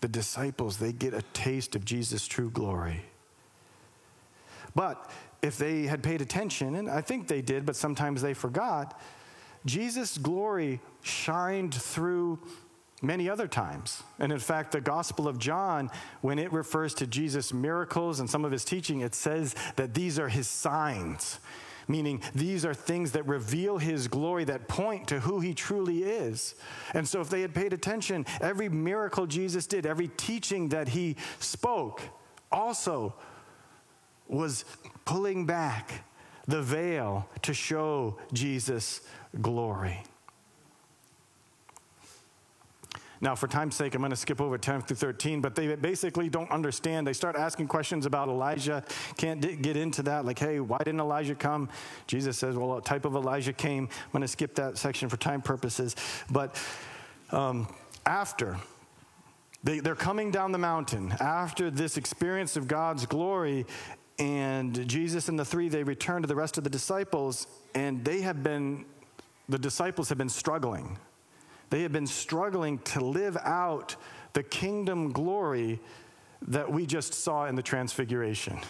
the 0.00 0.08
disciples, 0.08 0.78
they 0.78 0.92
get 0.92 1.14
a 1.14 1.22
taste 1.32 1.76
of 1.76 1.84
Jesus' 1.84 2.26
true 2.26 2.50
glory. 2.50 3.02
But 4.74 5.10
if 5.40 5.56
they 5.56 5.82
had 5.82 6.02
paid 6.02 6.20
attention, 6.20 6.74
and 6.74 6.90
I 6.90 7.00
think 7.00 7.28
they 7.28 7.42
did, 7.42 7.64
but 7.64 7.76
sometimes 7.76 8.22
they 8.22 8.34
forgot, 8.34 9.00
Jesus' 9.64 10.18
glory 10.18 10.80
shined 11.02 11.74
through 11.74 12.38
many 13.02 13.28
other 13.28 13.46
times. 13.46 14.02
And 14.18 14.32
in 14.32 14.38
fact, 14.38 14.72
the 14.72 14.80
Gospel 14.80 15.28
of 15.28 15.38
John, 15.38 15.90
when 16.22 16.38
it 16.38 16.52
refers 16.52 16.94
to 16.94 17.06
Jesus' 17.06 17.52
miracles 17.52 18.20
and 18.20 18.28
some 18.28 18.44
of 18.44 18.52
his 18.52 18.64
teaching, 18.64 19.00
it 19.00 19.14
says 19.14 19.54
that 19.76 19.94
these 19.94 20.18
are 20.18 20.28
his 20.28 20.48
signs, 20.48 21.38
meaning 21.88 22.22
these 22.34 22.64
are 22.64 22.74
things 22.74 23.12
that 23.12 23.26
reveal 23.26 23.78
his 23.78 24.08
glory, 24.08 24.44
that 24.44 24.68
point 24.68 25.08
to 25.08 25.20
who 25.20 25.40
he 25.40 25.54
truly 25.54 26.04
is. 26.04 26.54
And 26.92 27.06
so, 27.06 27.20
if 27.20 27.28
they 27.28 27.40
had 27.40 27.54
paid 27.54 27.72
attention, 27.72 28.26
every 28.40 28.68
miracle 28.68 29.26
Jesus 29.26 29.66
did, 29.66 29.86
every 29.86 30.08
teaching 30.08 30.68
that 30.70 30.88
he 30.88 31.16
spoke, 31.40 32.00
also 32.50 33.14
was 34.28 34.64
pulling 35.04 35.46
back 35.46 36.04
the 36.46 36.62
veil 36.62 37.28
to 37.42 37.54
show 37.54 38.18
Jesus' 38.32 39.00
glory. 39.40 40.02
Now, 43.20 43.34
for 43.34 43.46
time's 43.46 43.76
sake, 43.76 43.94
I'm 43.94 44.00
going 44.00 44.10
to 44.10 44.16
skip 44.16 44.40
over 44.40 44.58
10 44.58 44.82
through 44.82 44.96
13, 44.96 45.40
but 45.40 45.54
they 45.54 45.74
basically 45.76 46.28
don't 46.28 46.50
understand. 46.50 47.06
They 47.06 47.12
start 47.12 47.36
asking 47.36 47.68
questions 47.68 48.06
about 48.06 48.28
Elijah. 48.28 48.84
Can't 49.16 49.40
get 49.62 49.76
into 49.76 50.02
that. 50.04 50.24
Like, 50.24 50.38
hey, 50.38 50.60
why 50.60 50.78
didn't 50.78 51.00
Elijah 51.00 51.34
come? 51.34 51.68
Jesus 52.06 52.36
says, 52.36 52.56
well, 52.56 52.76
a 52.76 52.82
type 52.82 53.04
of 53.04 53.14
Elijah 53.14 53.52
came. 53.52 53.84
I'm 53.84 54.12
going 54.12 54.22
to 54.22 54.28
skip 54.28 54.54
that 54.56 54.78
section 54.78 55.08
for 55.08 55.16
time 55.16 55.42
purposes. 55.42 55.96
But 56.30 56.60
um, 57.30 57.68
after, 58.06 58.58
they, 59.62 59.80
they're 59.80 59.94
coming 59.94 60.30
down 60.30 60.52
the 60.52 60.58
mountain 60.58 61.14
after 61.20 61.70
this 61.70 61.96
experience 61.96 62.56
of 62.56 62.68
God's 62.68 63.06
glory, 63.06 63.66
and 64.18 64.86
Jesus 64.88 65.28
and 65.28 65.38
the 65.38 65.44
three, 65.44 65.68
they 65.68 65.82
return 65.82 66.22
to 66.22 66.28
the 66.28 66.36
rest 66.36 66.58
of 66.58 66.64
the 66.64 66.70
disciples, 66.70 67.46
and 67.74 68.04
they 68.04 68.20
have 68.20 68.42
been, 68.42 68.84
the 69.48 69.58
disciples 69.58 70.08
have 70.08 70.18
been 70.18 70.28
struggling. 70.28 70.98
They 71.74 71.82
have 71.82 71.90
been 71.90 72.06
struggling 72.06 72.78
to 72.78 73.04
live 73.04 73.36
out 73.38 73.96
the 74.32 74.44
kingdom 74.44 75.10
glory 75.10 75.80
that 76.42 76.70
we 76.70 76.86
just 76.86 77.12
saw 77.12 77.46
in 77.46 77.56
the 77.56 77.64
transfiguration. 77.64 78.60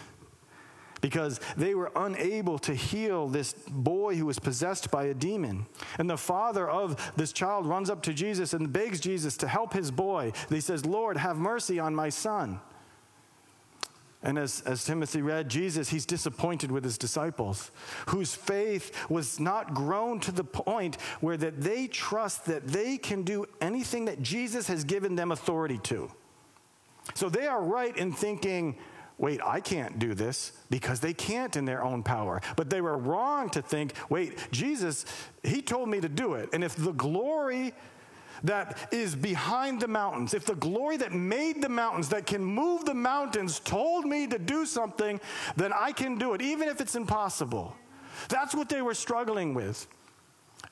Because 1.01 1.39
they 1.55 1.75
were 1.75 1.91
unable 1.95 2.57
to 2.57 2.73
heal 2.73 3.27
this 3.27 3.53
boy 3.53 4.15
who 4.15 4.25
was 4.25 4.39
possessed 4.39 4.89
by 4.89 5.03
a 5.03 5.13
demon. 5.13 5.67
And 5.99 6.09
the 6.09 6.17
father 6.17 6.67
of 6.67 6.99
this 7.15 7.31
child 7.31 7.67
runs 7.67 7.91
up 7.91 8.01
to 8.01 8.11
Jesus 8.11 8.53
and 8.53 8.73
begs 8.73 8.99
Jesus 8.99 9.37
to 9.37 9.47
help 9.47 9.73
his 9.73 9.91
boy. 9.91 10.31
He 10.49 10.59
says, 10.59 10.83
Lord, 10.83 11.15
have 11.15 11.37
mercy 11.37 11.77
on 11.77 11.93
my 11.93 12.09
son. 12.09 12.59
And 14.25 14.39
as, 14.39 14.61
as 14.65 14.83
Timothy 14.83 15.21
read, 15.21 15.49
Jesus, 15.49 15.89
he's 15.89 16.05
disappointed 16.05 16.71
with 16.71 16.83
his 16.83 16.97
disciples, 16.97 17.69
whose 18.07 18.33
faith 18.33 18.91
was 19.07 19.39
not 19.39 19.75
grown 19.75 20.19
to 20.21 20.31
the 20.31 20.43
point 20.43 20.97
where 21.21 21.37
that 21.37 21.61
they 21.61 21.85
trust 21.85 22.45
that 22.45 22.67
they 22.67 22.97
can 22.97 23.21
do 23.21 23.45
anything 23.61 24.05
that 24.05 24.23
Jesus 24.23 24.67
has 24.67 24.83
given 24.83 25.15
them 25.15 25.31
authority 25.31 25.77
to. 25.83 26.11
So 27.13 27.29
they 27.29 27.45
are 27.45 27.61
right 27.61 27.95
in 27.95 28.11
thinking, 28.11 28.77
wait, 29.19 29.41
I 29.45 29.59
can't 29.59 29.99
do 29.99 30.15
this 30.15 30.53
because 30.71 30.99
they 30.99 31.13
can't 31.13 31.55
in 31.55 31.65
their 31.65 31.83
own 31.83 32.01
power. 32.01 32.41
But 32.55 32.71
they 32.71 32.81
were 32.81 32.97
wrong 32.97 33.51
to 33.51 33.61
think, 33.61 33.93
wait, 34.09 34.39
Jesus, 34.51 35.05
he 35.43 35.61
told 35.61 35.87
me 35.87 36.01
to 36.01 36.09
do 36.09 36.33
it. 36.33 36.49
And 36.51 36.63
if 36.63 36.75
the 36.75 36.93
glory 36.93 37.75
that 38.45 38.89
is 38.91 39.15
behind 39.15 39.81
the 39.81 39.87
mountains, 39.87 40.33
if 40.33 40.45
the 40.45 40.55
glory 40.55 40.97
that 40.97 41.11
made 41.11 41.61
the 41.61 41.69
mountains, 41.69 42.09
that 42.09 42.25
can 42.25 42.43
move 42.43 42.85
the 42.85 42.93
mountains, 42.93 43.59
told 43.59 44.05
me 44.05 44.27
to 44.27 44.39
do 44.39 44.65
something, 44.65 45.19
then 45.55 45.73
I 45.73 45.91
can 45.91 46.17
do 46.17 46.33
it, 46.33 46.41
even 46.41 46.67
if 46.67 46.81
it's 46.81 46.95
impossible. 46.95 47.75
That's 48.29 48.55
what 48.55 48.69
they 48.69 48.81
were 48.81 48.93
struggling 48.93 49.53
with. 49.53 49.87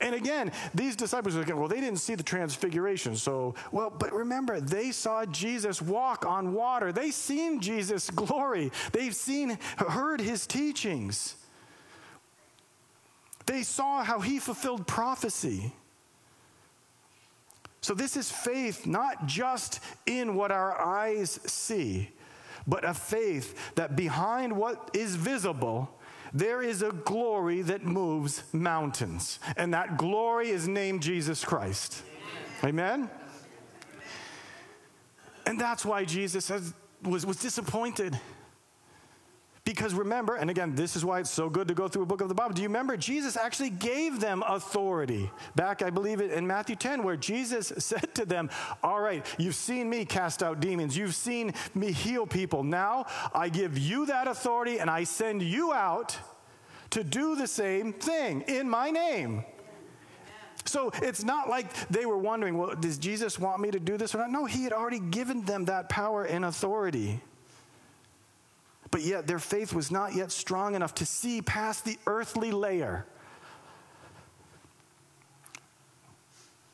And 0.00 0.14
again, 0.14 0.50
these 0.74 0.96
disciples 0.96 1.36
are 1.36 1.44
going, 1.44 1.58
well, 1.58 1.68
they 1.68 1.80
didn't 1.80 2.00
see 2.00 2.14
the 2.14 2.22
transfiguration. 2.22 3.14
So, 3.16 3.54
well, 3.70 3.90
but 3.90 4.12
remember, 4.12 4.60
they 4.60 4.90
saw 4.90 5.24
Jesus 5.24 5.80
walk 5.80 6.26
on 6.26 6.52
water. 6.52 6.92
They 6.92 7.10
seen 7.10 7.60
Jesus' 7.60 8.10
glory. 8.10 8.72
They've 8.92 9.14
seen, 9.14 9.58
heard 9.76 10.20
his 10.20 10.46
teachings. 10.46 11.36
They 13.46 13.62
saw 13.62 14.02
how 14.02 14.20
he 14.20 14.38
fulfilled 14.38 14.86
prophecy. 14.86 15.72
So, 17.84 17.92
this 17.92 18.16
is 18.16 18.30
faith 18.30 18.86
not 18.86 19.26
just 19.26 19.78
in 20.06 20.36
what 20.36 20.50
our 20.50 20.80
eyes 20.80 21.38
see, 21.44 22.08
but 22.66 22.82
a 22.82 22.94
faith 22.94 23.74
that 23.74 23.94
behind 23.94 24.56
what 24.56 24.88
is 24.94 25.16
visible, 25.16 25.94
there 26.32 26.62
is 26.62 26.80
a 26.80 26.92
glory 26.92 27.60
that 27.60 27.84
moves 27.84 28.42
mountains. 28.54 29.38
And 29.58 29.74
that 29.74 29.98
glory 29.98 30.48
is 30.48 30.66
named 30.66 31.02
Jesus 31.02 31.44
Christ. 31.44 32.02
Amen? 32.64 33.10
And 35.44 35.60
that's 35.60 35.84
why 35.84 36.06
Jesus 36.06 36.48
has, 36.48 36.72
was, 37.02 37.26
was 37.26 37.36
disappointed 37.36 38.18
because 39.64 39.94
remember, 39.94 40.36
and 40.36 40.50
again, 40.50 40.74
this 40.74 40.94
is 40.94 41.06
why 41.06 41.20
it's 41.20 41.30
so 41.30 41.48
good 41.48 41.68
to 41.68 41.74
go 41.74 41.88
through 41.88 42.02
a 42.02 42.06
book 42.06 42.20
of 42.20 42.28
the 42.28 42.34
Bible. 42.34 42.52
Do 42.52 42.60
you 42.60 42.68
remember 42.68 42.98
Jesus 42.98 43.34
actually 43.34 43.70
gave 43.70 44.20
them 44.20 44.44
authority? 44.46 45.30
Back, 45.56 45.80
I 45.80 45.88
believe 45.88 46.20
it 46.20 46.32
in 46.32 46.46
Matthew 46.46 46.76
10, 46.76 47.02
where 47.02 47.16
Jesus 47.16 47.72
said 47.78 48.14
to 48.16 48.26
them, 48.26 48.50
All 48.82 49.00
right, 49.00 49.24
you've 49.38 49.54
seen 49.54 49.88
me 49.88 50.04
cast 50.04 50.42
out 50.42 50.60
demons, 50.60 50.96
you've 50.96 51.14
seen 51.14 51.54
me 51.74 51.92
heal 51.92 52.26
people. 52.26 52.62
Now 52.62 53.06
I 53.34 53.48
give 53.48 53.78
you 53.78 54.04
that 54.06 54.28
authority 54.28 54.80
and 54.80 54.90
I 54.90 55.04
send 55.04 55.42
you 55.42 55.72
out 55.72 56.18
to 56.90 57.02
do 57.02 57.34
the 57.34 57.46
same 57.46 57.94
thing 57.94 58.42
in 58.42 58.68
my 58.68 58.90
name. 58.90 59.44
So 60.66 60.92
it's 61.02 61.24
not 61.24 61.48
like 61.48 61.88
they 61.88 62.04
were 62.04 62.18
wondering, 62.18 62.58
well, 62.58 62.74
does 62.74 62.98
Jesus 62.98 63.38
want 63.38 63.60
me 63.60 63.70
to 63.70 63.80
do 63.80 63.96
this 63.96 64.14
or 64.14 64.18
not? 64.18 64.30
No, 64.30 64.44
he 64.44 64.64
had 64.64 64.72
already 64.72 64.98
given 64.98 65.44
them 65.44 65.66
that 65.66 65.88
power 65.88 66.24
and 66.24 66.44
authority 66.44 67.20
but 68.94 69.02
yet 69.02 69.26
their 69.26 69.40
faith 69.40 69.74
was 69.74 69.90
not 69.90 70.14
yet 70.14 70.30
strong 70.30 70.76
enough 70.76 70.94
to 70.94 71.04
see 71.04 71.42
past 71.42 71.84
the 71.84 71.98
earthly 72.06 72.52
layer 72.52 73.04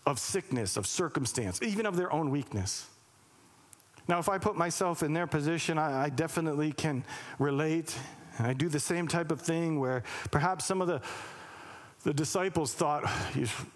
of 0.05 0.19
sickness, 0.19 0.77
of 0.77 0.87
circumstance, 0.87 1.63
even 1.63 1.87
of 1.87 1.97
their 1.97 2.13
own 2.13 2.31
weakness. 2.31 2.87
Now, 4.07 4.19
if 4.19 4.29
I 4.29 4.37
put 4.37 4.55
myself 4.55 5.03
in 5.03 5.15
their 5.15 5.27
position, 5.27 5.79
I, 5.79 6.03
I 6.03 6.09
definitely 6.11 6.73
can 6.73 7.05
relate. 7.39 7.97
And 8.37 8.47
I 8.47 8.53
do 8.53 8.69
the 8.69 8.81
same 8.81 9.09
type 9.09 9.31
of 9.31 9.41
thing 9.41 9.81
where 9.81 10.03
perhaps 10.31 10.67
some 10.67 10.83
of 10.83 10.89
the 10.89 11.01
the 12.03 12.13
disciples 12.15 12.75
thought, 12.75 13.11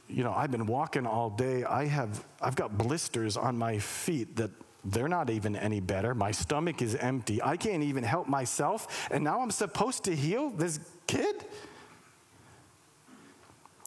you 0.09 0.25
know, 0.25 0.35
I've 0.35 0.51
been 0.51 0.67
walking 0.67 1.07
all 1.07 1.31
day. 1.31 1.65
I 1.65 1.87
have, 1.87 2.25
I've 2.41 2.57
got 2.57 2.77
blisters 2.77 3.37
on 3.37 3.57
my 3.59 3.79
feet 3.79 4.37
that 4.37 4.51
they're 4.85 5.09
not 5.09 5.31
even 5.31 5.57
any 5.57 5.81
better. 5.81 6.15
My 6.15 6.31
stomach 6.31 6.83
is 6.83 6.95
empty. 6.95 7.43
I 7.43 7.57
can't 7.57 7.83
even 7.83 8.05
help 8.05 8.29
myself. 8.29 9.09
And 9.11 9.25
now 9.25 9.41
I'm 9.41 9.51
supposed 9.51 10.05
to 10.05 10.15
heal 10.15 10.51
this 10.51 10.79
kid? 11.07 11.45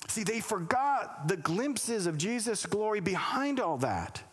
See, 0.08 0.24
they 0.24 0.40
forgot 0.40 1.28
the 1.28 1.38
glimpses 1.38 2.08
of 2.08 2.18
Jesus' 2.18 2.66
glory 2.66 3.00
behind 3.00 3.60
all 3.60 3.78
that. 3.78 4.24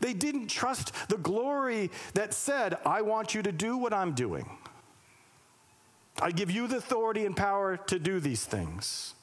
They 0.00 0.12
didn't 0.12 0.48
trust 0.48 0.92
the 1.08 1.16
glory 1.16 1.90
that 2.14 2.32
said, 2.32 2.78
I 2.84 3.02
want 3.02 3.34
you 3.34 3.42
to 3.42 3.50
do 3.50 3.76
what 3.76 3.92
I'm 3.92 4.12
doing. 4.12 4.48
I 6.20 6.30
give 6.30 6.50
you 6.50 6.66
the 6.66 6.76
authority 6.76 7.26
and 7.26 7.36
power 7.36 7.76
to 7.76 7.98
do 7.98 8.20
these 8.20 8.44
things. 8.44 9.14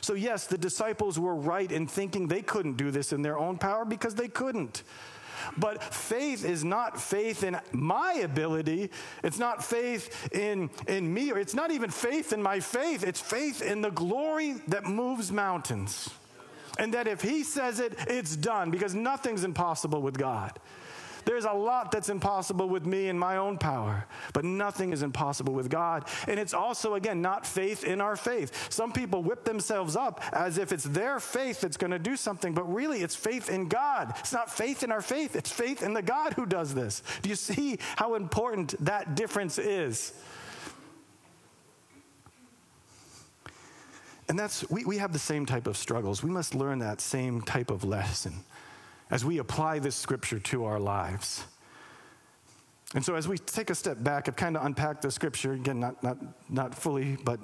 So, 0.00 0.14
yes, 0.14 0.46
the 0.46 0.58
disciples 0.58 1.18
were 1.18 1.34
right 1.34 1.70
in 1.70 1.86
thinking 1.86 2.26
they 2.26 2.42
couldn't 2.42 2.76
do 2.76 2.90
this 2.90 3.12
in 3.12 3.22
their 3.22 3.38
own 3.38 3.58
power 3.58 3.84
because 3.84 4.14
they 4.14 4.28
couldn't. 4.28 4.82
But 5.56 5.82
faith 5.82 6.44
is 6.44 6.64
not 6.64 7.00
faith 7.00 7.42
in 7.42 7.58
my 7.72 8.14
ability. 8.24 8.90
It's 9.22 9.38
not 9.38 9.64
faith 9.64 10.32
in, 10.32 10.70
in 10.86 11.12
me, 11.12 11.32
or 11.32 11.38
it's 11.38 11.54
not 11.54 11.70
even 11.70 11.90
faith 11.90 12.32
in 12.32 12.42
my 12.42 12.60
faith. 12.60 13.04
It's 13.04 13.20
faith 13.20 13.62
in 13.62 13.80
the 13.80 13.90
glory 13.90 14.54
that 14.68 14.84
moves 14.84 15.30
mountains. 15.30 16.10
And 16.78 16.94
that 16.94 17.06
if 17.06 17.20
He 17.20 17.42
says 17.42 17.80
it, 17.80 17.94
it's 18.06 18.36
done 18.36 18.70
because 18.70 18.94
nothing's 18.94 19.44
impossible 19.44 20.02
with 20.02 20.16
God. 20.16 20.58
There's 21.24 21.44
a 21.44 21.52
lot 21.52 21.92
that's 21.92 22.08
impossible 22.08 22.68
with 22.68 22.86
me 22.86 23.08
and 23.08 23.18
my 23.18 23.36
own 23.36 23.58
power, 23.58 24.06
but 24.32 24.44
nothing 24.44 24.92
is 24.92 25.02
impossible 25.02 25.54
with 25.54 25.70
God. 25.70 26.06
And 26.28 26.38
it's 26.38 26.54
also, 26.54 26.94
again, 26.94 27.22
not 27.22 27.46
faith 27.46 27.84
in 27.84 28.00
our 28.00 28.16
faith. 28.16 28.72
Some 28.72 28.92
people 28.92 29.22
whip 29.22 29.44
themselves 29.44 29.96
up 29.96 30.22
as 30.32 30.58
if 30.58 30.72
it's 30.72 30.84
their 30.84 31.20
faith 31.20 31.60
that's 31.60 31.76
going 31.76 31.90
to 31.90 31.98
do 31.98 32.16
something, 32.16 32.54
but 32.54 32.72
really 32.72 33.02
it's 33.02 33.16
faith 33.16 33.50
in 33.50 33.68
God. 33.68 34.14
It's 34.18 34.32
not 34.32 34.50
faith 34.50 34.82
in 34.82 34.92
our 34.92 35.02
faith, 35.02 35.36
it's 35.36 35.50
faith 35.50 35.82
in 35.82 35.92
the 35.92 36.02
God 36.02 36.34
who 36.34 36.46
does 36.46 36.74
this. 36.74 37.02
Do 37.22 37.28
you 37.28 37.36
see 37.36 37.78
how 37.96 38.14
important 38.14 38.74
that 38.84 39.14
difference 39.14 39.58
is? 39.58 40.12
And 44.28 44.38
that's, 44.38 44.68
we, 44.70 44.84
we 44.84 44.98
have 44.98 45.12
the 45.12 45.18
same 45.18 45.44
type 45.44 45.66
of 45.66 45.76
struggles. 45.76 46.22
We 46.22 46.30
must 46.30 46.54
learn 46.54 46.78
that 46.78 47.00
same 47.00 47.42
type 47.42 47.68
of 47.68 47.82
lesson 47.82 48.44
as 49.10 49.24
we 49.24 49.38
apply 49.38 49.78
this 49.78 49.96
scripture 49.96 50.38
to 50.38 50.64
our 50.64 50.78
lives. 50.78 51.44
And 52.94 53.04
so, 53.04 53.14
as 53.14 53.28
we 53.28 53.38
take 53.38 53.70
a 53.70 53.74
step 53.74 54.02
back, 54.02 54.28
I've 54.28 54.36
kind 54.36 54.56
of 54.56 54.64
unpacked 54.64 55.02
the 55.02 55.10
scripture 55.10 55.52
again, 55.52 55.78
not, 55.78 56.02
not, 56.02 56.18
not 56.48 56.74
fully, 56.74 57.16
but 57.24 57.38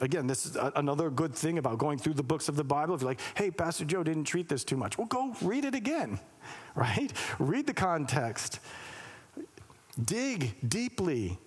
again, 0.00 0.26
this 0.26 0.46
is 0.46 0.56
a, 0.56 0.72
another 0.76 1.10
good 1.10 1.34
thing 1.34 1.58
about 1.58 1.78
going 1.78 1.98
through 1.98 2.14
the 2.14 2.22
books 2.22 2.48
of 2.48 2.56
the 2.56 2.64
Bible. 2.64 2.94
If 2.94 3.02
you're 3.02 3.10
like, 3.10 3.20
hey, 3.34 3.50
Pastor 3.50 3.84
Joe 3.84 4.02
didn't 4.02 4.24
treat 4.24 4.48
this 4.48 4.64
too 4.64 4.76
much, 4.76 4.96
well, 4.96 5.06
go 5.06 5.34
read 5.42 5.64
it 5.64 5.74
again, 5.74 6.18
right? 6.74 7.12
Read 7.38 7.66
the 7.66 7.74
context, 7.74 8.60
dig 10.02 10.54
deeply, 10.66 11.38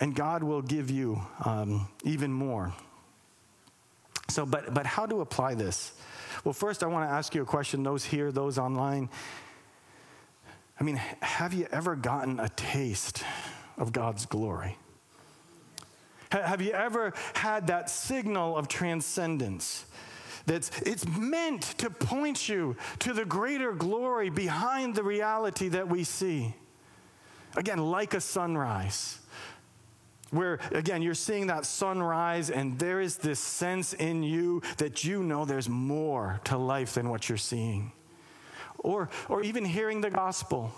and 0.00 0.14
God 0.14 0.42
will 0.42 0.62
give 0.62 0.90
you 0.90 1.22
um, 1.44 1.88
even 2.02 2.32
more. 2.32 2.74
So, 4.28 4.44
but, 4.44 4.74
but 4.74 4.86
how 4.86 5.06
to 5.06 5.20
apply 5.20 5.54
this? 5.54 5.92
Well, 6.44 6.52
first, 6.52 6.82
I 6.82 6.86
want 6.86 7.08
to 7.08 7.12
ask 7.12 7.34
you 7.34 7.40
a 7.40 7.46
question, 7.46 7.82
those 7.82 8.04
here, 8.04 8.30
those 8.30 8.58
online. 8.58 9.08
I 10.78 10.84
mean, 10.84 10.96
have 10.96 11.54
you 11.54 11.66
ever 11.72 11.96
gotten 11.96 12.38
a 12.38 12.50
taste 12.50 13.24
of 13.78 13.92
God's 13.92 14.26
glory? 14.26 14.76
Have 16.30 16.60
you 16.60 16.72
ever 16.72 17.14
had 17.34 17.68
that 17.68 17.88
signal 17.88 18.56
of 18.56 18.68
transcendence? 18.68 19.86
That's 20.46 20.70
it's 20.82 21.06
meant 21.06 21.62
to 21.78 21.88
point 21.88 22.48
you 22.48 22.76
to 22.98 23.14
the 23.14 23.24
greater 23.24 23.72
glory 23.72 24.28
behind 24.28 24.94
the 24.94 25.02
reality 25.02 25.68
that 25.68 25.88
we 25.88 26.04
see. 26.04 26.54
Again, 27.56 27.78
like 27.78 28.14
a 28.14 28.20
sunrise 28.20 29.20
where 30.34 30.58
again 30.72 31.02
you're 31.02 31.14
seeing 31.14 31.46
that 31.46 31.64
sunrise 31.64 32.50
and 32.50 32.78
there 32.78 33.00
is 33.00 33.16
this 33.16 33.40
sense 33.40 33.92
in 33.94 34.22
you 34.22 34.62
that 34.78 35.04
you 35.04 35.22
know 35.22 35.44
there's 35.44 35.68
more 35.68 36.40
to 36.44 36.56
life 36.58 36.94
than 36.94 37.08
what 37.08 37.28
you're 37.28 37.38
seeing. 37.38 37.92
Or 38.78 39.08
or 39.28 39.42
even 39.42 39.64
hearing 39.64 40.00
the 40.00 40.10
gospel 40.10 40.72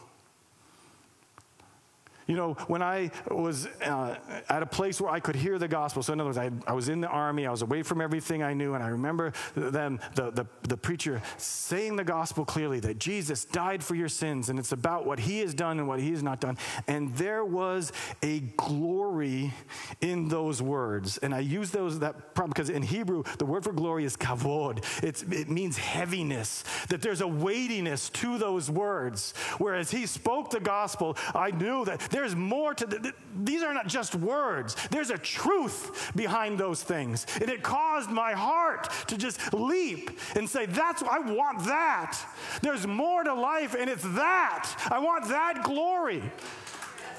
you 2.26 2.36
know, 2.36 2.54
when 2.66 2.82
I 2.82 3.10
was 3.30 3.66
uh, 3.82 4.16
at 4.48 4.62
a 4.62 4.66
place 4.66 5.00
where 5.00 5.12
I 5.12 5.20
could 5.20 5.36
hear 5.36 5.58
the 5.58 5.68
gospel, 5.68 6.02
so 6.02 6.12
in 6.12 6.20
other 6.20 6.28
words, 6.28 6.38
I, 6.38 6.50
I, 6.66 6.72
was 6.72 6.88
in 6.88 7.00
the 7.00 7.08
army, 7.08 7.46
I 7.46 7.50
was 7.50 7.62
away 7.62 7.82
from 7.82 8.00
everything 8.00 8.42
I 8.42 8.52
knew, 8.52 8.74
and 8.74 8.82
I 8.82 8.88
remember 8.88 9.32
them, 9.54 10.00
the, 10.14 10.30
the, 10.30 10.46
the 10.62 10.76
preacher 10.76 11.22
saying 11.36 11.96
the 11.96 12.04
gospel 12.04 12.44
clearly 12.44 12.80
that 12.80 12.98
Jesus 12.98 13.44
died 13.44 13.82
for 13.82 13.94
your 13.94 14.08
sins, 14.08 14.48
and 14.48 14.58
it's 14.58 14.72
about 14.72 15.06
what 15.06 15.20
he 15.20 15.40
has 15.40 15.54
done 15.54 15.78
and 15.78 15.86
what 15.86 16.00
he 16.00 16.10
has 16.10 16.22
not 16.22 16.40
done. 16.40 16.58
And 16.88 17.14
there 17.14 17.44
was 17.44 17.92
a 18.22 18.40
glory 18.40 19.52
in 20.00 20.28
those 20.28 20.60
words. 20.60 21.18
And 21.18 21.34
I 21.34 21.40
use 21.40 21.70
those 21.70 22.00
that 22.00 22.34
because 22.34 22.70
in 22.70 22.82
Hebrew, 22.82 23.22
the 23.38 23.46
word 23.46 23.64
for 23.64 23.72
glory 23.72 24.04
is 24.04 24.16
kavod. 24.16 24.84
It's, 25.02 25.22
it 25.22 25.48
means 25.48 25.76
heaviness, 25.76 26.64
that 26.88 27.02
there's 27.02 27.20
a 27.20 27.28
weightiness 27.28 28.08
to 28.10 28.38
those 28.38 28.70
words. 28.70 29.34
Whereas 29.58 29.90
he 29.90 30.06
spoke 30.06 30.50
the 30.50 30.60
gospel, 30.60 31.16
I 31.34 31.50
knew 31.50 31.84
that 31.84 32.00
there's 32.16 32.34
more 32.34 32.72
to 32.72 32.86
the, 32.86 33.12
these 33.44 33.62
are 33.62 33.74
not 33.74 33.88
just 33.88 34.14
words. 34.14 34.74
There's 34.90 35.10
a 35.10 35.18
truth 35.18 36.12
behind 36.16 36.58
those 36.58 36.82
things. 36.82 37.26
And 37.40 37.50
it 37.50 37.62
caused 37.62 38.10
my 38.10 38.32
heart 38.32 38.90
to 39.08 39.18
just 39.18 39.52
leap 39.52 40.18
and 40.34 40.48
say, 40.48 40.64
that's 40.64 41.02
I 41.02 41.18
want 41.18 41.64
that. 41.66 42.18
There's 42.62 42.86
more 42.86 43.22
to 43.22 43.34
life 43.34 43.76
and 43.78 43.90
it's 43.90 44.02
that. 44.02 44.88
I 44.90 44.98
want 44.98 45.28
that 45.28 45.62
glory. 45.62 46.22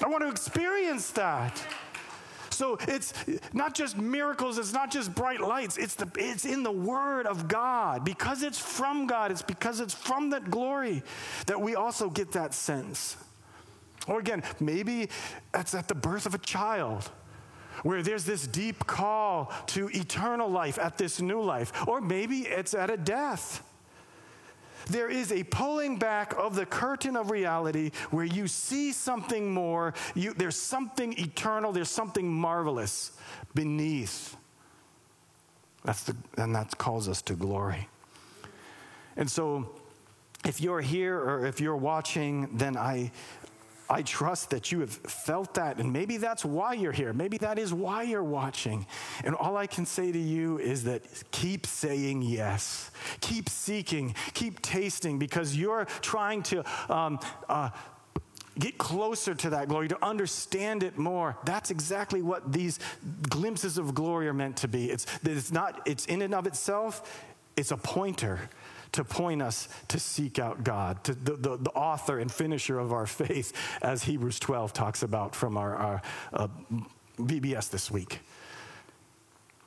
I 0.04 0.08
want 0.08 0.24
to 0.24 0.30
experience 0.30 1.12
that. 1.12 1.64
So 2.50 2.76
it's 2.88 3.14
not 3.52 3.76
just 3.76 3.96
miracles, 3.96 4.58
it's 4.58 4.72
not 4.72 4.90
just 4.90 5.14
bright 5.14 5.40
lights, 5.40 5.78
it's, 5.78 5.94
the, 5.94 6.10
it's 6.16 6.44
in 6.44 6.64
the 6.64 6.72
Word 6.72 7.26
of 7.26 7.46
God. 7.46 8.04
Because 8.04 8.42
it's 8.42 8.58
from 8.58 9.06
God, 9.06 9.30
it's 9.30 9.42
because 9.42 9.78
it's 9.78 9.94
from 9.94 10.30
that 10.30 10.50
glory 10.50 11.04
that 11.46 11.60
we 11.60 11.76
also 11.76 12.10
get 12.10 12.32
that 12.32 12.52
sense. 12.52 13.16
Or 14.08 14.18
again, 14.18 14.42
maybe 14.60 15.08
it's 15.54 15.74
at 15.74 15.88
the 15.88 15.94
birth 15.94 16.26
of 16.26 16.34
a 16.34 16.38
child 16.38 17.10
where 17.82 18.02
there's 18.02 18.24
this 18.24 18.46
deep 18.46 18.86
call 18.86 19.52
to 19.66 19.88
eternal 19.88 20.48
life 20.48 20.78
at 20.78 20.98
this 20.98 21.20
new 21.20 21.40
life. 21.40 21.72
Or 21.86 22.00
maybe 22.00 22.40
it's 22.40 22.74
at 22.74 22.90
a 22.90 22.96
death. 22.96 23.62
There 24.86 25.10
is 25.10 25.32
a 25.32 25.44
pulling 25.44 25.98
back 25.98 26.34
of 26.38 26.54
the 26.54 26.64
curtain 26.64 27.16
of 27.16 27.30
reality 27.30 27.90
where 28.10 28.24
you 28.24 28.48
see 28.48 28.92
something 28.92 29.52
more. 29.52 29.94
You, 30.14 30.32
there's 30.32 30.56
something 30.56 31.18
eternal, 31.18 31.72
there's 31.72 31.90
something 31.90 32.32
marvelous 32.32 33.12
beneath. 33.54 34.36
That's 35.84 36.04
the, 36.04 36.16
and 36.36 36.54
that 36.54 36.76
calls 36.78 37.08
us 37.08 37.22
to 37.22 37.34
glory. 37.34 37.88
And 39.16 39.30
so, 39.30 39.74
if 40.44 40.60
you're 40.60 40.80
here 40.80 41.18
or 41.18 41.46
if 41.46 41.60
you're 41.60 41.76
watching, 41.76 42.56
then 42.56 42.76
I, 42.76 43.10
I 43.90 44.02
trust 44.02 44.50
that 44.50 44.70
you 44.70 44.80
have 44.80 44.90
felt 44.90 45.54
that, 45.54 45.78
and 45.78 45.92
maybe 45.92 46.18
that's 46.18 46.44
why 46.44 46.74
you're 46.74 46.92
here. 46.92 47.12
Maybe 47.12 47.38
that 47.38 47.58
is 47.58 47.72
why 47.72 48.02
you're 48.02 48.22
watching. 48.22 48.86
And 49.24 49.34
all 49.34 49.56
I 49.56 49.66
can 49.66 49.86
say 49.86 50.12
to 50.12 50.18
you 50.18 50.58
is 50.58 50.84
that 50.84 51.02
keep 51.30 51.66
saying 51.66 52.22
yes, 52.22 52.90
keep 53.20 53.48
seeking, 53.48 54.14
keep 54.34 54.60
tasting, 54.60 55.18
because 55.18 55.56
you're 55.56 55.86
trying 56.02 56.42
to. 56.44 56.64
Um, 56.92 57.18
uh, 57.48 57.70
get 58.58 58.76
closer 58.76 59.36
to 59.36 59.50
that 59.50 59.68
glory, 59.68 59.86
to 59.86 60.04
understand 60.04 60.82
it 60.82 60.98
more. 60.98 61.36
That's 61.44 61.70
exactly 61.70 62.22
what 62.22 62.52
these 62.52 62.80
glimpses 63.28 63.78
of 63.78 63.94
glory 63.94 64.26
are 64.26 64.34
meant 64.34 64.56
to 64.56 64.68
be. 64.68 64.90
It's, 64.90 65.06
it's 65.22 65.52
not, 65.52 65.80
it's 65.86 66.06
in 66.06 66.22
and 66.22 66.34
of 66.34 66.44
itself, 66.44 67.24
it's 67.56 67.70
a 67.70 67.76
pointer 67.76 68.50
to 68.92 69.04
point 69.04 69.42
us 69.42 69.68
to 69.88 69.98
seek 69.98 70.38
out 70.38 70.64
God, 70.64 71.02
to 71.04 71.14
the, 71.14 71.36
the, 71.36 71.56
the 71.56 71.70
author 71.70 72.18
and 72.18 72.30
finisher 72.30 72.78
of 72.78 72.92
our 72.92 73.06
faith, 73.06 73.52
as 73.82 74.04
Hebrews 74.04 74.38
12 74.40 74.72
talks 74.72 75.02
about 75.02 75.34
from 75.34 75.56
our, 75.56 75.76
our 75.76 76.02
uh, 76.32 76.48
VBS 77.18 77.70
this 77.70 77.90
week. 77.90 78.20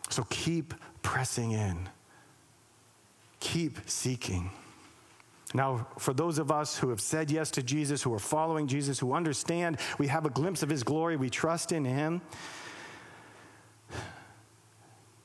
So 0.10 0.26
keep 0.30 0.74
pressing 1.02 1.52
in, 1.52 1.90
keep 3.40 3.78
seeking. 3.90 4.52
Now, 5.54 5.88
for 5.98 6.14
those 6.14 6.38
of 6.38 6.52
us 6.52 6.78
who 6.78 6.90
have 6.90 7.02
said 7.02 7.30
yes 7.30 7.52
to 7.52 7.64
Jesus, 7.64 8.02
who 8.02 8.14
are 8.14 8.20
following 8.20 8.68
Jesus, 8.68 9.00
who 9.00 9.14
understand 9.14 9.78
we 9.98 10.08
have 10.08 10.26
a 10.26 10.30
glimpse 10.30 10.64
of 10.64 10.70
his 10.70 10.84
glory, 10.84 11.18
we 11.18 11.30
trust 11.30 11.72
in 11.72 11.84
him. 11.84 12.22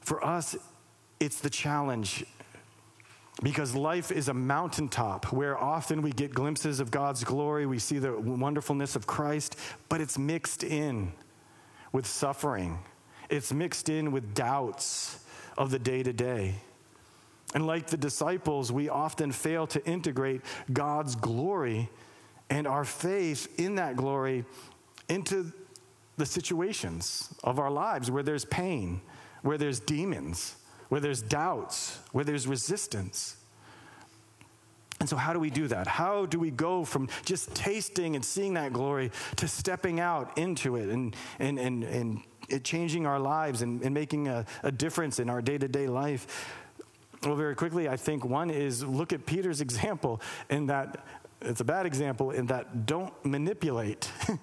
For 0.01 0.25
us, 0.25 0.57
it's 1.21 1.41
the 1.41 1.51
challenge 1.51 2.25
because 3.43 3.75
life 3.75 4.11
is 4.11 4.29
a 4.29 4.35
mountaintop 4.35 5.33
where 5.33 5.59
often 5.59 6.01
we 6.01 6.11
get 6.11 6.35
glimpses 6.35 6.81
of 6.81 6.91
God's 6.91 7.23
glory, 7.23 7.67
we 7.67 7.79
see 7.79 7.99
the 7.99 8.19
wonderfulness 8.19 8.97
of 8.97 9.07
Christ, 9.07 9.57
but 9.89 10.01
it's 10.01 10.17
mixed 10.17 10.65
in 10.65 11.13
with 11.93 12.07
suffering, 12.07 12.79
it's 13.29 13.53
mixed 13.53 13.89
in 13.89 14.11
with 14.11 14.35
doubts 14.35 15.21
of 15.59 15.71
the 15.71 15.79
day 15.79 16.03
to 16.03 16.13
day. 16.13 16.55
And 17.55 17.67
like 17.67 17.87
the 17.87 17.97
disciples, 17.97 18.73
we 18.73 18.89
often 18.89 19.33
fail 19.33 19.67
to 19.69 19.85
integrate 19.87 20.43
God's 20.73 21.15
glory 21.15 21.89
and 22.51 22.67
our 22.67 22.85
faith 22.85 23.59
in 23.59 23.77
that 23.77 23.97
glory 23.97 24.45
into 25.09 25.53
the 26.17 26.27
situations 26.27 27.35
of 27.45 27.59
our 27.59 27.71
lives 27.71 28.11
where 28.11 28.23
there's 28.23 28.45
pain, 28.45 29.01
where 29.43 29.59
there's 29.59 29.81
demons, 29.81 30.57
where 30.89 31.01
there's 31.01 31.23
doubts, 31.23 31.99
where 32.13 32.25
there's 32.25 32.47
resistance. 32.47 33.37
And 34.99 35.09
so, 35.09 35.17
how 35.17 35.33
do 35.33 35.41
we 35.41 35.51
do 35.51 35.69
that? 35.69 35.87
How 35.87 36.27
do 36.27 36.39
we 36.39 36.51
go 36.51 36.85
from 36.85 37.09
just 37.25 37.55
tasting 37.55 38.17
and 38.17 38.25
seeing 38.25 38.55
that 38.55 38.73
glory 38.73 39.11
to 39.37 39.47
stepping 39.47 40.01
out 40.01 40.39
into 40.39 40.77
it 40.77 40.89
and, 40.89 41.15
and, 41.39 41.59
and, 41.59 41.85
and 41.85 42.23
it 42.49 42.65
changing 42.65 43.07
our 43.07 43.19
lives 43.19 43.63
and, 43.63 43.83
and 43.83 43.93
making 43.93 44.29
a, 44.29 44.47
a 44.63 44.73
difference 44.73 45.19
in 45.19 45.29
our 45.29 45.43
day 45.43 45.59
to 45.59 45.69
day 45.69 45.87
life? 45.87 46.55
Well, 47.23 47.37
very 47.37 47.55
quickly, 47.55 47.89
I 47.89 47.97
think 47.97 48.25
one 48.25 48.51
is 48.51 48.85
look 48.85 49.13
at 49.13 49.27
Peter's 49.27 49.61
example 49.61 50.21
in 50.49 50.67
that 50.67 51.05
it's 51.43 51.61
a 51.61 51.65
bad 51.65 51.87
example 51.87 52.31
in 52.31 52.47
that 52.47 52.87
don't 52.87 53.13
manipulate. 53.25 54.11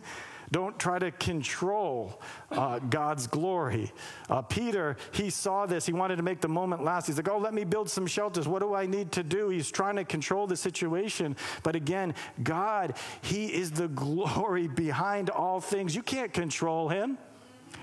Don't 0.52 0.78
try 0.80 1.00
to 1.00 1.12
control 1.12 2.22
uh, 2.52 2.80
God's 2.80 3.28
glory. 3.28 3.92
Uh, 4.30 4.42
Peter, 4.42 4.98
he 5.12 5.30
saw 5.30 5.66
this. 5.66 5.86
He 5.86 5.94
wanted 5.94 6.18
to 6.18 6.24
make 6.24 6.42
the 6.42 6.48
moment 6.48 6.84
last. 6.84 7.08
He's 7.08 7.18
like, 7.18 7.30
oh, 7.30 7.38
let 7.38 7.54
me 7.54 7.64
build 7.64 7.90
some 7.90 8.06
shelters. 8.06 8.48
What 8.48 8.62
do 8.62 8.74
I 8.74 8.86
need 8.86 9.12
to 9.14 9.24
do? 9.24 9.50
He's 9.50 9.72
trying 9.72 9.96
to 9.96 10.04
control 10.04 10.48
the 10.48 10.58
situation. 10.58 11.36
But 11.64 11.76
again, 11.76 12.14
God, 12.44 12.96
He 13.22 13.48
is 13.48 13.72
the 13.72 13.88
glory 13.88 14.68
behind 14.68 15.30
all 15.30 15.62
things. 15.62 15.96
You 15.96 16.04
can't 16.04 16.34
control 16.34 16.90
Him, 16.90 17.18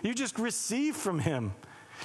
you 0.02 0.14
just 0.14 0.38
receive 0.38 0.96
from 0.96 1.18
Him. 1.18 1.52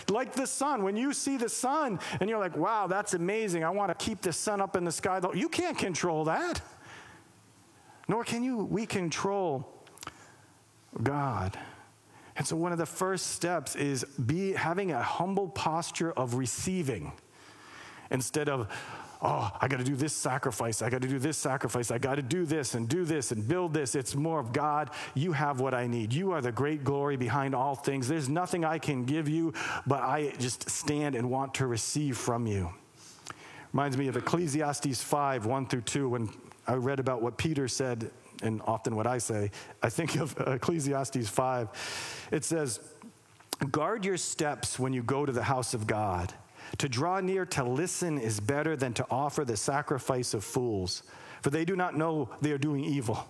Like 0.10 0.34
the 0.34 0.48
sun, 0.48 0.84
when 0.84 0.98
you 0.98 1.14
see 1.14 1.38
the 1.38 1.48
sun 1.48 2.00
and 2.20 2.30
you're 2.30 2.40
like, 2.40 2.58
wow, 2.58 2.88
that's 2.88 3.14
amazing. 3.14 3.64
I 3.64 3.70
want 3.70 3.98
to 3.98 4.06
keep 4.06 4.22
the 4.22 4.34
sun 4.34 4.60
up 4.60 4.76
in 4.76 4.84
the 4.84 4.92
sky. 4.92 5.22
You 5.34 5.48
can't 5.48 5.78
control 5.78 6.26
that. 6.26 6.62
Nor 8.08 8.24
can 8.24 8.44
you, 8.44 8.58
we 8.66 8.86
control 8.86 9.75
God. 11.02 11.58
And 12.36 12.46
so 12.46 12.56
one 12.56 12.72
of 12.72 12.78
the 12.78 12.86
first 12.86 13.28
steps 13.28 13.76
is 13.76 14.04
be 14.04 14.54
having 14.54 14.92
a 14.92 15.02
humble 15.02 15.48
posture 15.48 16.12
of 16.12 16.36
receiving 16.36 17.14
instead 18.12 18.50
of 18.50 18.68
oh, 19.22 19.50
I 19.60 19.68
got 19.68 19.78
to 19.78 19.84
do 19.84 19.96
this 19.96 20.14
sacrifice. 20.14 20.82
I 20.82 20.90
got 20.90 21.02
to 21.02 21.08
do 21.08 21.18
this 21.18 21.38
sacrifice. 21.38 21.90
I 21.90 21.98
got 21.98 22.16
to 22.16 22.22
do 22.22 22.46
this 22.46 22.76
and 22.76 22.88
do 22.88 23.06
this 23.06 23.32
and 23.32 23.48
build 23.48 23.74
this. 23.74 23.96
It's 23.96 24.14
more 24.14 24.40
of 24.40 24.54
God, 24.54 24.92
you 25.16 25.32
have 25.32 25.60
what 25.60 25.74
I 25.74 25.88
need. 25.88 26.14
You 26.14 26.32
are 26.32 26.42
the 26.42 26.52
great 26.52 26.84
glory 26.84 27.18
behind 27.18 27.56
all 27.56 27.74
things. 27.74 28.08
There's 28.08 28.30
nothing 28.30 28.64
I 28.64 28.78
can 28.78 29.06
give 29.06 29.28
you, 29.28 29.54
but 29.88 30.04
I 30.04 30.34
just 30.38 30.70
stand 30.70 31.16
and 31.16 31.32
want 31.32 31.56
to 31.56 31.66
receive 31.66 32.18
from 32.18 32.46
you. 32.46 32.72
Reminds 33.74 33.98
me 33.98 34.08
of 34.08 34.16
Ecclesiastes 34.16 35.02
5 35.02 35.46
1 35.46 35.68
through 35.68 35.82
2 35.82 36.10
when 36.10 36.30
I 36.68 36.76
read 36.76 37.00
about 37.00 37.22
what 37.22 37.38
Peter 37.38 37.68
said 37.68 38.12
and 38.44 38.62
often 38.66 38.96
what 38.96 39.08
I 39.08 39.18
say, 39.18 39.52
I 39.82 39.90
think 39.90 40.16
of 40.16 40.36
Ecclesiastes 40.40 41.30
5. 41.30 42.28
It 42.32 42.44
says, 42.44 42.80
Guard 43.72 44.04
your 44.04 44.18
steps 44.18 44.78
when 44.78 44.94
you 44.94 45.02
go 45.02 45.26
to 45.26 45.32
the 45.32 45.44
house 45.44 45.74
of 45.74 45.88
God. 45.88 46.34
To 46.80 46.90
draw 46.90 47.20
near 47.22 47.46
to 47.48 47.64
listen 47.64 48.18
is 48.18 48.40
better 48.40 48.76
than 48.76 48.94
to 48.94 49.06
offer 49.10 49.46
the 49.46 49.56
sacrifice 49.56 50.34
of 50.34 50.44
fools, 50.44 51.04
for 51.42 51.50
they 51.50 51.64
do 51.64 51.76
not 51.76 51.98
know 51.98 52.30
they 52.42 52.52
are 52.52 52.58
doing 52.58 52.84
evil. 52.84 53.26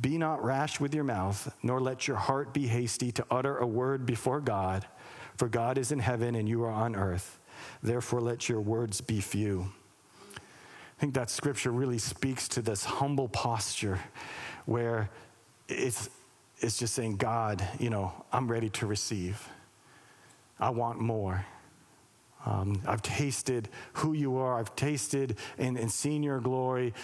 Be 0.00 0.18
not 0.18 0.44
rash 0.44 0.78
with 0.80 0.94
your 0.94 1.04
mouth, 1.04 1.52
nor 1.62 1.80
let 1.80 2.06
your 2.06 2.18
heart 2.18 2.52
be 2.52 2.66
hasty 2.66 3.10
to 3.12 3.24
utter 3.30 3.56
a 3.56 3.66
word 3.66 4.04
before 4.04 4.40
God, 4.40 4.86
for 5.36 5.48
God 5.48 5.78
is 5.78 5.92
in 5.92 5.98
heaven 5.98 6.34
and 6.34 6.48
you 6.48 6.62
are 6.62 6.70
on 6.70 6.94
earth. 6.94 7.40
Therefore, 7.82 8.20
let 8.20 8.48
your 8.48 8.60
words 8.60 9.00
be 9.00 9.20
few. 9.20 9.72
I 10.98 11.00
think 11.00 11.14
that 11.14 11.30
scripture 11.30 11.70
really 11.70 11.98
speaks 11.98 12.48
to 12.48 12.60
this 12.60 12.84
humble 12.84 13.28
posture 13.28 14.00
where 14.66 15.08
it's, 15.68 16.10
it's 16.58 16.76
just 16.76 16.92
saying, 16.92 17.18
God, 17.18 17.64
you 17.78 17.88
know, 17.88 18.12
I'm 18.32 18.50
ready 18.50 18.68
to 18.70 18.86
receive. 18.86 19.48
I 20.58 20.70
want 20.70 20.98
more. 20.98 21.46
Um, 22.44 22.82
I've 22.84 23.02
tasted 23.02 23.68
who 23.92 24.12
you 24.12 24.38
are, 24.38 24.58
I've 24.58 24.74
tasted 24.74 25.38
and, 25.56 25.78
and 25.78 25.88
seen 25.88 26.24
your 26.24 26.40
glory, 26.40 26.94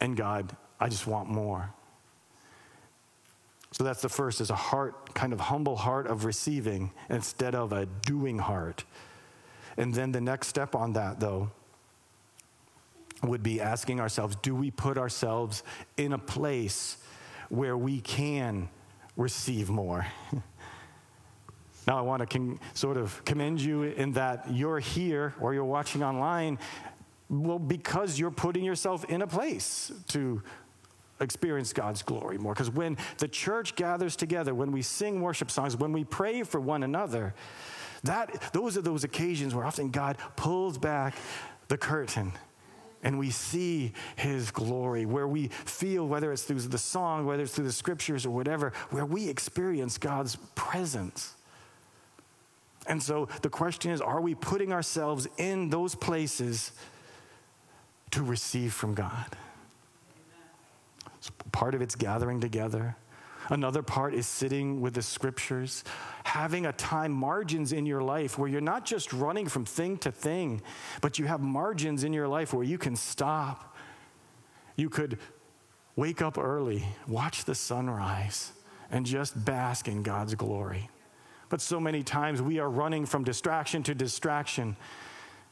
and 0.00 0.16
God, 0.16 0.56
I 0.78 0.88
just 0.88 1.06
want 1.06 1.28
more. 1.28 1.74
So 3.72 3.84
that's 3.84 4.00
the 4.00 4.08
first 4.08 4.40
is 4.40 4.48
a 4.48 4.56
heart, 4.56 5.14
kind 5.14 5.34
of 5.34 5.40
humble 5.40 5.76
heart 5.76 6.06
of 6.06 6.24
receiving 6.24 6.90
instead 7.10 7.54
of 7.54 7.74
a 7.74 7.84
doing 7.84 8.38
heart. 8.38 8.84
And 9.76 9.92
then 9.92 10.10
the 10.10 10.22
next 10.22 10.46
step 10.46 10.74
on 10.74 10.94
that, 10.94 11.20
though, 11.20 11.50
would 13.22 13.42
be 13.42 13.60
asking 13.60 14.00
ourselves 14.00 14.36
do 14.36 14.54
we 14.54 14.70
put 14.70 14.98
ourselves 14.98 15.62
in 15.96 16.12
a 16.12 16.18
place 16.18 16.96
where 17.48 17.76
we 17.76 18.00
can 18.00 18.68
receive 19.16 19.68
more? 19.68 20.06
now, 21.86 21.98
I 21.98 22.00
want 22.02 22.20
to 22.20 22.26
con- 22.26 22.60
sort 22.74 22.96
of 22.96 23.24
commend 23.24 23.60
you 23.60 23.82
in 23.82 24.12
that 24.12 24.50
you're 24.50 24.78
here 24.78 25.34
or 25.40 25.54
you're 25.54 25.64
watching 25.64 26.02
online, 26.02 26.58
well, 27.28 27.58
because 27.58 28.18
you're 28.18 28.30
putting 28.30 28.64
yourself 28.64 29.04
in 29.04 29.22
a 29.22 29.26
place 29.26 29.92
to 30.08 30.42
experience 31.20 31.72
God's 31.72 32.02
glory 32.02 32.38
more. 32.38 32.54
Because 32.54 32.70
when 32.70 32.96
the 33.18 33.28
church 33.28 33.76
gathers 33.76 34.16
together, 34.16 34.54
when 34.54 34.72
we 34.72 34.82
sing 34.82 35.20
worship 35.20 35.50
songs, 35.50 35.76
when 35.76 35.92
we 35.92 36.04
pray 36.04 36.42
for 36.42 36.60
one 36.60 36.82
another, 36.82 37.34
that, 38.04 38.50
those 38.54 38.78
are 38.78 38.82
those 38.82 39.04
occasions 39.04 39.54
where 39.54 39.64
often 39.64 39.90
God 39.90 40.16
pulls 40.36 40.78
back 40.78 41.14
the 41.68 41.76
curtain 41.76 42.32
and 43.02 43.18
we 43.18 43.30
see 43.30 43.92
his 44.16 44.50
glory, 44.50 45.06
where 45.06 45.26
we 45.26 45.48
feel, 45.48 46.06
whether 46.06 46.32
it's 46.32 46.42
through 46.42 46.60
the 46.60 46.78
song, 46.78 47.24
whether 47.26 47.42
it's 47.42 47.54
through 47.54 47.64
the 47.64 47.72
scriptures 47.72 48.26
or 48.26 48.30
whatever, 48.30 48.72
where 48.90 49.06
we 49.06 49.28
experience 49.28 49.96
God's 49.98 50.36
presence. 50.54 51.34
And 52.86 53.02
so 53.02 53.28
the 53.42 53.48
question 53.48 53.90
is 53.90 54.00
are 54.00 54.20
we 54.20 54.34
putting 54.34 54.72
ourselves 54.72 55.28
in 55.38 55.70
those 55.70 55.94
places 55.94 56.72
to 58.10 58.22
receive 58.22 58.72
from 58.72 58.94
God? 58.94 59.36
So 61.20 61.32
part 61.52 61.74
of 61.74 61.82
it's 61.82 61.94
gathering 61.94 62.40
together. 62.40 62.96
Another 63.50 63.82
part 63.82 64.14
is 64.14 64.28
sitting 64.28 64.80
with 64.80 64.94
the 64.94 65.02
scriptures, 65.02 65.82
having 66.22 66.66
a 66.66 66.72
time 66.72 67.10
margins 67.10 67.72
in 67.72 67.84
your 67.84 68.00
life 68.00 68.38
where 68.38 68.48
you're 68.48 68.60
not 68.60 68.84
just 68.84 69.12
running 69.12 69.48
from 69.48 69.64
thing 69.64 69.98
to 69.98 70.12
thing, 70.12 70.62
but 71.00 71.18
you 71.18 71.26
have 71.26 71.40
margins 71.40 72.04
in 72.04 72.12
your 72.12 72.28
life 72.28 72.54
where 72.54 72.62
you 72.62 72.78
can 72.78 72.94
stop. 72.94 73.76
You 74.76 74.88
could 74.88 75.18
wake 75.96 76.22
up 76.22 76.38
early, 76.38 76.84
watch 77.08 77.44
the 77.44 77.56
sunrise, 77.56 78.52
and 78.88 79.04
just 79.04 79.44
bask 79.44 79.88
in 79.88 80.04
God's 80.04 80.36
glory. 80.36 80.88
But 81.48 81.60
so 81.60 81.80
many 81.80 82.04
times 82.04 82.40
we 82.40 82.60
are 82.60 82.70
running 82.70 83.04
from 83.04 83.24
distraction 83.24 83.82
to 83.82 83.94
distraction 83.96 84.76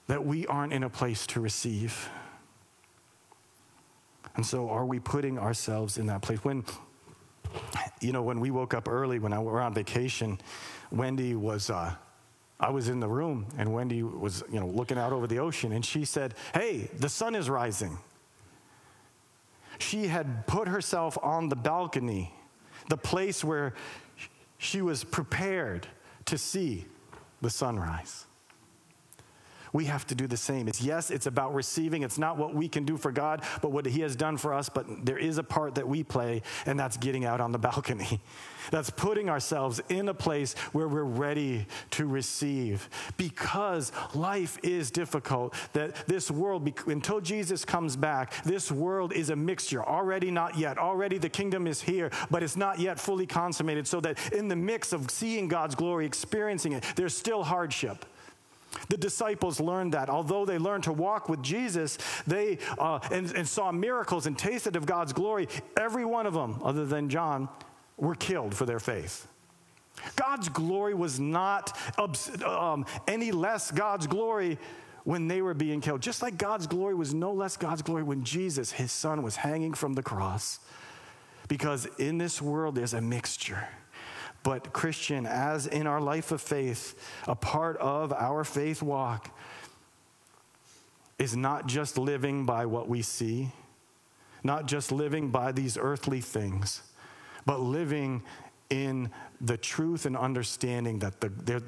that 0.06 0.24
we 0.24 0.46
aren't 0.46 0.72
in 0.72 0.84
a 0.84 0.88
place 0.88 1.26
to 1.28 1.40
receive. 1.40 2.08
And 4.36 4.46
so, 4.46 4.70
are 4.70 4.86
we 4.86 5.00
putting 5.00 5.36
ourselves 5.36 5.98
in 5.98 6.06
that 6.06 6.22
place? 6.22 6.44
When 6.44 6.64
you 8.00 8.12
know, 8.12 8.22
when 8.22 8.40
we 8.40 8.50
woke 8.50 8.74
up 8.74 8.88
early, 8.88 9.18
when 9.18 9.32
I 9.32 9.38
were 9.38 9.60
on 9.60 9.74
vacation, 9.74 10.40
Wendy 10.90 11.34
was, 11.34 11.70
uh, 11.70 11.94
I 12.60 12.70
was 12.70 12.88
in 12.88 13.00
the 13.00 13.08
room 13.08 13.46
and 13.56 13.72
Wendy 13.72 14.02
was, 14.02 14.42
you 14.50 14.60
know, 14.60 14.66
looking 14.66 14.98
out 14.98 15.12
over 15.12 15.26
the 15.26 15.38
ocean 15.38 15.72
and 15.72 15.84
she 15.84 16.04
said, 16.04 16.34
Hey, 16.54 16.88
the 16.98 17.08
sun 17.08 17.34
is 17.34 17.50
rising. 17.50 17.98
She 19.78 20.08
had 20.08 20.46
put 20.46 20.68
herself 20.68 21.16
on 21.22 21.48
the 21.48 21.56
balcony, 21.56 22.34
the 22.88 22.96
place 22.96 23.44
where 23.44 23.74
she 24.58 24.82
was 24.82 25.04
prepared 25.04 25.86
to 26.26 26.36
see 26.36 26.84
the 27.40 27.50
sunrise 27.50 28.27
we 29.72 29.84
have 29.86 30.06
to 30.08 30.14
do 30.14 30.26
the 30.26 30.36
same. 30.36 30.68
It's 30.68 30.80
yes, 30.80 31.10
it's 31.10 31.26
about 31.26 31.54
receiving. 31.54 32.02
It's 32.02 32.18
not 32.18 32.36
what 32.36 32.54
we 32.54 32.68
can 32.68 32.84
do 32.84 32.96
for 32.96 33.12
God, 33.12 33.42
but 33.62 33.72
what 33.72 33.86
He 33.86 34.00
has 34.00 34.16
done 34.16 34.36
for 34.36 34.54
us. 34.54 34.68
But 34.68 35.04
there 35.04 35.18
is 35.18 35.38
a 35.38 35.42
part 35.42 35.74
that 35.76 35.88
we 35.88 36.02
play, 36.02 36.42
and 36.66 36.78
that's 36.78 36.96
getting 36.96 37.24
out 37.24 37.40
on 37.40 37.52
the 37.52 37.58
balcony. 37.68 38.20
That's 38.70 38.90
putting 38.90 39.30
ourselves 39.30 39.80
in 39.88 40.08
a 40.08 40.14
place 40.14 40.54
where 40.72 40.88
we're 40.88 41.02
ready 41.02 41.66
to 41.92 42.06
receive. 42.06 42.88
Because 43.16 43.92
life 44.14 44.58
is 44.62 44.90
difficult, 44.90 45.54
that 45.72 46.06
this 46.06 46.30
world, 46.30 46.70
until 46.86 47.20
Jesus 47.20 47.64
comes 47.64 47.96
back, 47.96 48.44
this 48.44 48.70
world 48.70 49.12
is 49.12 49.30
a 49.30 49.36
mixture. 49.36 49.82
Already 49.82 50.30
not 50.30 50.58
yet. 50.58 50.78
Already 50.78 51.18
the 51.18 51.28
kingdom 51.28 51.66
is 51.66 51.80
here, 51.80 52.10
but 52.30 52.42
it's 52.42 52.56
not 52.56 52.78
yet 52.78 52.98
fully 52.98 53.26
consummated. 53.26 53.86
So 53.86 54.00
that 54.00 54.32
in 54.32 54.48
the 54.48 54.56
mix 54.56 54.92
of 54.92 55.10
seeing 55.10 55.48
God's 55.48 55.74
glory, 55.74 56.06
experiencing 56.06 56.72
it, 56.72 56.84
there's 56.96 57.16
still 57.16 57.42
hardship. 57.42 58.04
The 58.88 58.96
disciples 58.96 59.60
learned 59.60 59.94
that. 59.94 60.08
Although 60.08 60.44
they 60.44 60.58
learned 60.58 60.84
to 60.84 60.92
walk 60.92 61.28
with 61.28 61.42
Jesus, 61.42 61.98
they 62.26 62.58
uh, 62.78 63.00
and, 63.10 63.30
and 63.32 63.46
saw 63.46 63.72
miracles 63.72 64.26
and 64.26 64.38
tasted 64.38 64.76
of 64.76 64.86
God's 64.86 65.12
glory. 65.12 65.48
Every 65.76 66.04
one 66.04 66.26
of 66.26 66.34
them, 66.34 66.60
other 66.62 66.86
than 66.86 67.08
John, 67.08 67.48
were 67.96 68.14
killed 68.14 68.54
for 68.54 68.66
their 68.66 68.80
faith. 68.80 69.26
God's 70.16 70.48
glory 70.48 70.94
was 70.94 71.18
not 71.18 71.76
um, 72.44 72.86
any 73.06 73.32
less 73.32 73.70
God's 73.70 74.06
glory 74.06 74.58
when 75.04 75.26
they 75.26 75.42
were 75.42 75.54
being 75.54 75.80
killed. 75.80 76.02
Just 76.02 76.22
like 76.22 76.36
God's 76.38 76.66
glory 76.66 76.94
was 76.94 77.14
no 77.14 77.32
less 77.32 77.56
God's 77.56 77.82
glory 77.82 78.02
when 78.02 78.24
Jesus, 78.24 78.70
his 78.72 78.92
son, 78.92 79.22
was 79.22 79.36
hanging 79.36 79.74
from 79.74 79.94
the 79.94 80.02
cross. 80.02 80.60
Because 81.48 81.86
in 81.98 82.18
this 82.18 82.42
world, 82.42 82.74
there's 82.74 82.94
a 82.94 83.00
mixture. 83.00 83.66
But, 84.48 84.72
Christian, 84.72 85.26
as 85.26 85.66
in 85.66 85.86
our 85.86 86.00
life 86.00 86.32
of 86.32 86.40
faith, 86.40 86.98
a 87.26 87.34
part 87.34 87.76
of 87.76 88.14
our 88.14 88.44
faith 88.44 88.80
walk 88.80 89.30
is 91.18 91.36
not 91.36 91.66
just 91.66 91.98
living 91.98 92.46
by 92.46 92.64
what 92.64 92.88
we 92.88 93.02
see, 93.02 93.52
not 94.42 94.64
just 94.64 94.90
living 94.90 95.28
by 95.28 95.52
these 95.52 95.76
earthly 95.76 96.22
things, 96.22 96.80
but 97.44 97.60
living 97.60 98.22
in 98.70 99.10
the 99.38 99.58
truth 99.58 100.06
and 100.06 100.16
understanding 100.16 101.00
that 101.00 101.20
the, 101.20 101.28
they're 101.28 101.60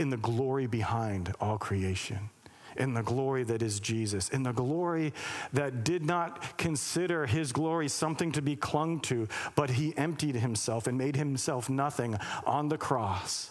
in 0.00 0.10
the 0.10 0.16
glory 0.16 0.66
behind 0.66 1.32
all 1.40 1.56
creation 1.56 2.30
in 2.76 2.94
the 2.94 3.02
glory 3.02 3.44
that 3.44 3.62
is 3.62 3.80
Jesus, 3.80 4.28
in 4.28 4.42
the 4.42 4.52
glory 4.52 5.12
that 5.52 5.84
did 5.84 6.04
not 6.04 6.58
consider 6.58 7.26
his 7.26 7.52
glory 7.52 7.88
something 7.88 8.32
to 8.32 8.42
be 8.42 8.56
clung 8.56 9.00
to, 9.00 9.28
but 9.54 9.70
he 9.70 9.96
emptied 9.96 10.36
himself 10.36 10.86
and 10.86 10.96
made 10.98 11.16
himself 11.16 11.68
nothing 11.70 12.16
on 12.46 12.68
the 12.68 12.78
cross. 12.78 13.50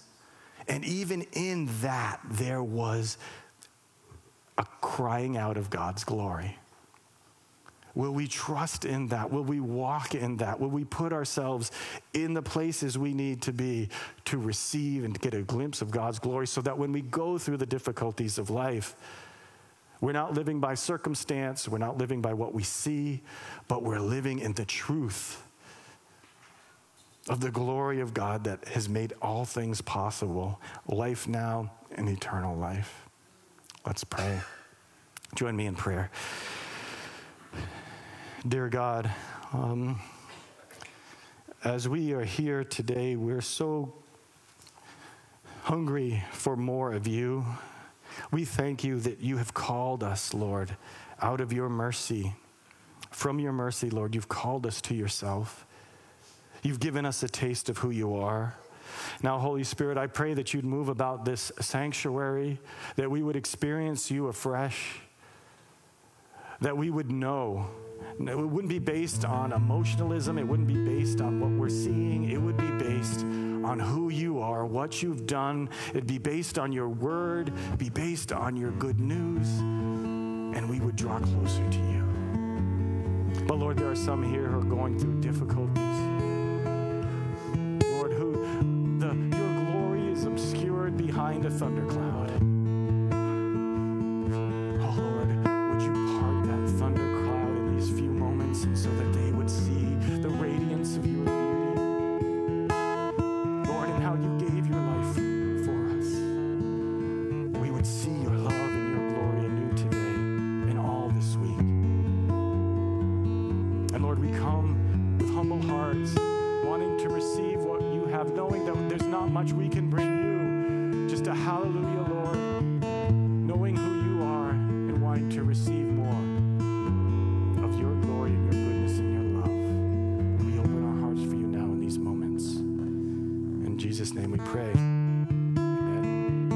And 0.67 0.85
even 0.85 1.23
in 1.33 1.69
that, 1.81 2.19
there 2.29 2.63
was 2.63 3.17
a 4.57 4.65
crying 4.81 5.37
out 5.37 5.57
of 5.57 5.69
God's 5.69 6.03
glory. 6.03 6.57
Will 7.95 8.11
we 8.11 8.27
trust 8.27 8.85
in 8.85 9.07
that? 9.07 9.31
Will 9.31 9.43
we 9.43 9.59
walk 9.59 10.15
in 10.15 10.37
that? 10.37 10.59
Will 10.59 10.69
we 10.69 10.83
put 10.83 11.13
ourselves 11.13 11.71
in 12.13 12.33
the 12.33 12.41
places 12.41 12.97
we 12.97 13.13
need 13.13 13.41
to 13.43 13.53
be 13.53 13.89
to 14.25 14.37
receive 14.37 15.03
and 15.03 15.19
get 15.19 15.33
a 15.35 15.43
glimpse 15.43 15.81
of 15.81 15.91
God's 15.91 16.17
glory 16.17 16.47
so 16.47 16.61
that 16.61 16.77
when 16.77 16.91
we 16.91 17.01
go 17.01 17.37
through 17.37 17.57
the 17.57 17.67
difficulties 17.67 18.39
of 18.39 18.49
life, 18.49 18.95
we're 20.01 20.11
not 20.11 20.33
living 20.33 20.59
by 20.59 20.73
circumstance, 20.73 21.69
we're 21.69 21.77
not 21.77 21.97
living 21.97 22.21
by 22.21 22.33
what 22.33 22.53
we 22.53 22.63
see, 22.63 23.21
but 23.67 23.83
we're 23.83 23.99
living 23.99 24.39
in 24.39 24.53
the 24.53 24.65
truth 24.65 25.43
of 27.29 27.39
the 27.39 27.51
glory 27.51 28.01
of 28.01 28.13
God 28.13 28.43
that 28.43 28.67
has 28.69 28.89
made 28.89 29.13
all 29.21 29.45
things 29.45 29.81
possible 29.81 30.59
life 30.87 31.27
now 31.27 31.71
and 31.95 32.09
eternal 32.09 32.57
life. 32.57 33.07
Let's 33.85 34.03
pray. 34.03 34.41
Join 35.35 35.55
me 35.55 35.67
in 35.67 35.75
prayer. 35.75 36.11
Dear 38.45 38.67
God, 38.67 39.09
um, 39.53 40.01
as 41.63 41.87
we 41.87 42.11
are 42.11 42.25
here 42.25 42.65
today, 42.65 43.15
we're 43.15 43.39
so 43.39 43.93
hungry 45.61 46.21
for 46.33 46.57
more 46.57 46.91
of 46.91 47.07
you. 47.07 47.45
We 48.31 48.43
thank 48.43 48.83
you 48.83 48.99
that 48.99 49.21
you 49.21 49.37
have 49.37 49.53
called 49.53 50.03
us, 50.03 50.33
Lord, 50.33 50.75
out 51.21 51.39
of 51.39 51.53
your 51.53 51.69
mercy. 51.69 52.33
From 53.11 53.39
your 53.39 53.53
mercy, 53.53 53.89
Lord, 53.89 54.13
you've 54.13 54.27
called 54.27 54.67
us 54.67 54.81
to 54.81 54.93
yourself. 54.93 55.65
You've 56.63 56.81
given 56.81 57.05
us 57.05 57.23
a 57.23 57.29
taste 57.29 57.69
of 57.69 57.77
who 57.77 57.91
you 57.91 58.13
are. 58.13 58.55
Now, 59.21 59.39
Holy 59.39 59.63
Spirit, 59.63 59.97
I 59.97 60.07
pray 60.07 60.33
that 60.33 60.53
you'd 60.53 60.65
move 60.65 60.89
about 60.89 61.23
this 61.23 61.49
sanctuary, 61.61 62.59
that 62.97 63.09
we 63.09 63.23
would 63.23 63.37
experience 63.37 64.11
you 64.11 64.27
afresh, 64.27 64.99
that 66.59 66.75
we 66.75 66.89
would 66.89 67.09
know 67.09 67.69
it 68.19 68.35
wouldn't 68.35 68.69
be 68.69 68.79
based 68.79 69.25
on 69.25 69.51
emotionalism. 69.53 70.37
It 70.37 70.47
wouldn't 70.47 70.67
be 70.67 70.83
based 70.83 71.21
on 71.21 71.39
what 71.39 71.51
we're 71.51 71.69
seeing. 71.69 72.29
It 72.29 72.41
would 72.41 72.57
be 72.57 72.71
based 72.71 73.21
on 73.21 73.79
who 73.79 74.09
you 74.09 74.39
are, 74.39 74.65
what 74.65 75.01
you've 75.01 75.25
done. 75.25 75.69
It'd 75.89 76.07
be 76.07 76.17
based 76.17 76.59
on 76.59 76.71
your 76.71 76.89
word, 76.89 77.53
be 77.77 77.89
based 77.89 78.31
on 78.31 78.55
your 78.55 78.71
good 78.71 78.99
news, 78.99 79.47
and 79.59 80.69
we 80.69 80.79
would 80.79 80.95
draw 80.95 81.19
closer 81.19 81.69
to 81.69 81.77
you. 81.77 82.03
But 83.47 83.57
Lord, 83.57 83.77
there 83.77 83.89
are 83.89 83.95
some 83.95 84.23
here 84.23 84.47
who 84.47 84.59
are 84.59 84.63
going 84.63 84.99
through 84.99 85.21
difficulties. 85.21 85.77
Lord, 87.89 88.13
who 88.13 88.99
the, 88.99 89.37
your 89.37 89.65
glory 89.65 90.11
is 90.11 90.25
obscured 90.25 90.97
behind 90.97 91.45
a 91.45 91.49
thundercloud. 91.49 92.52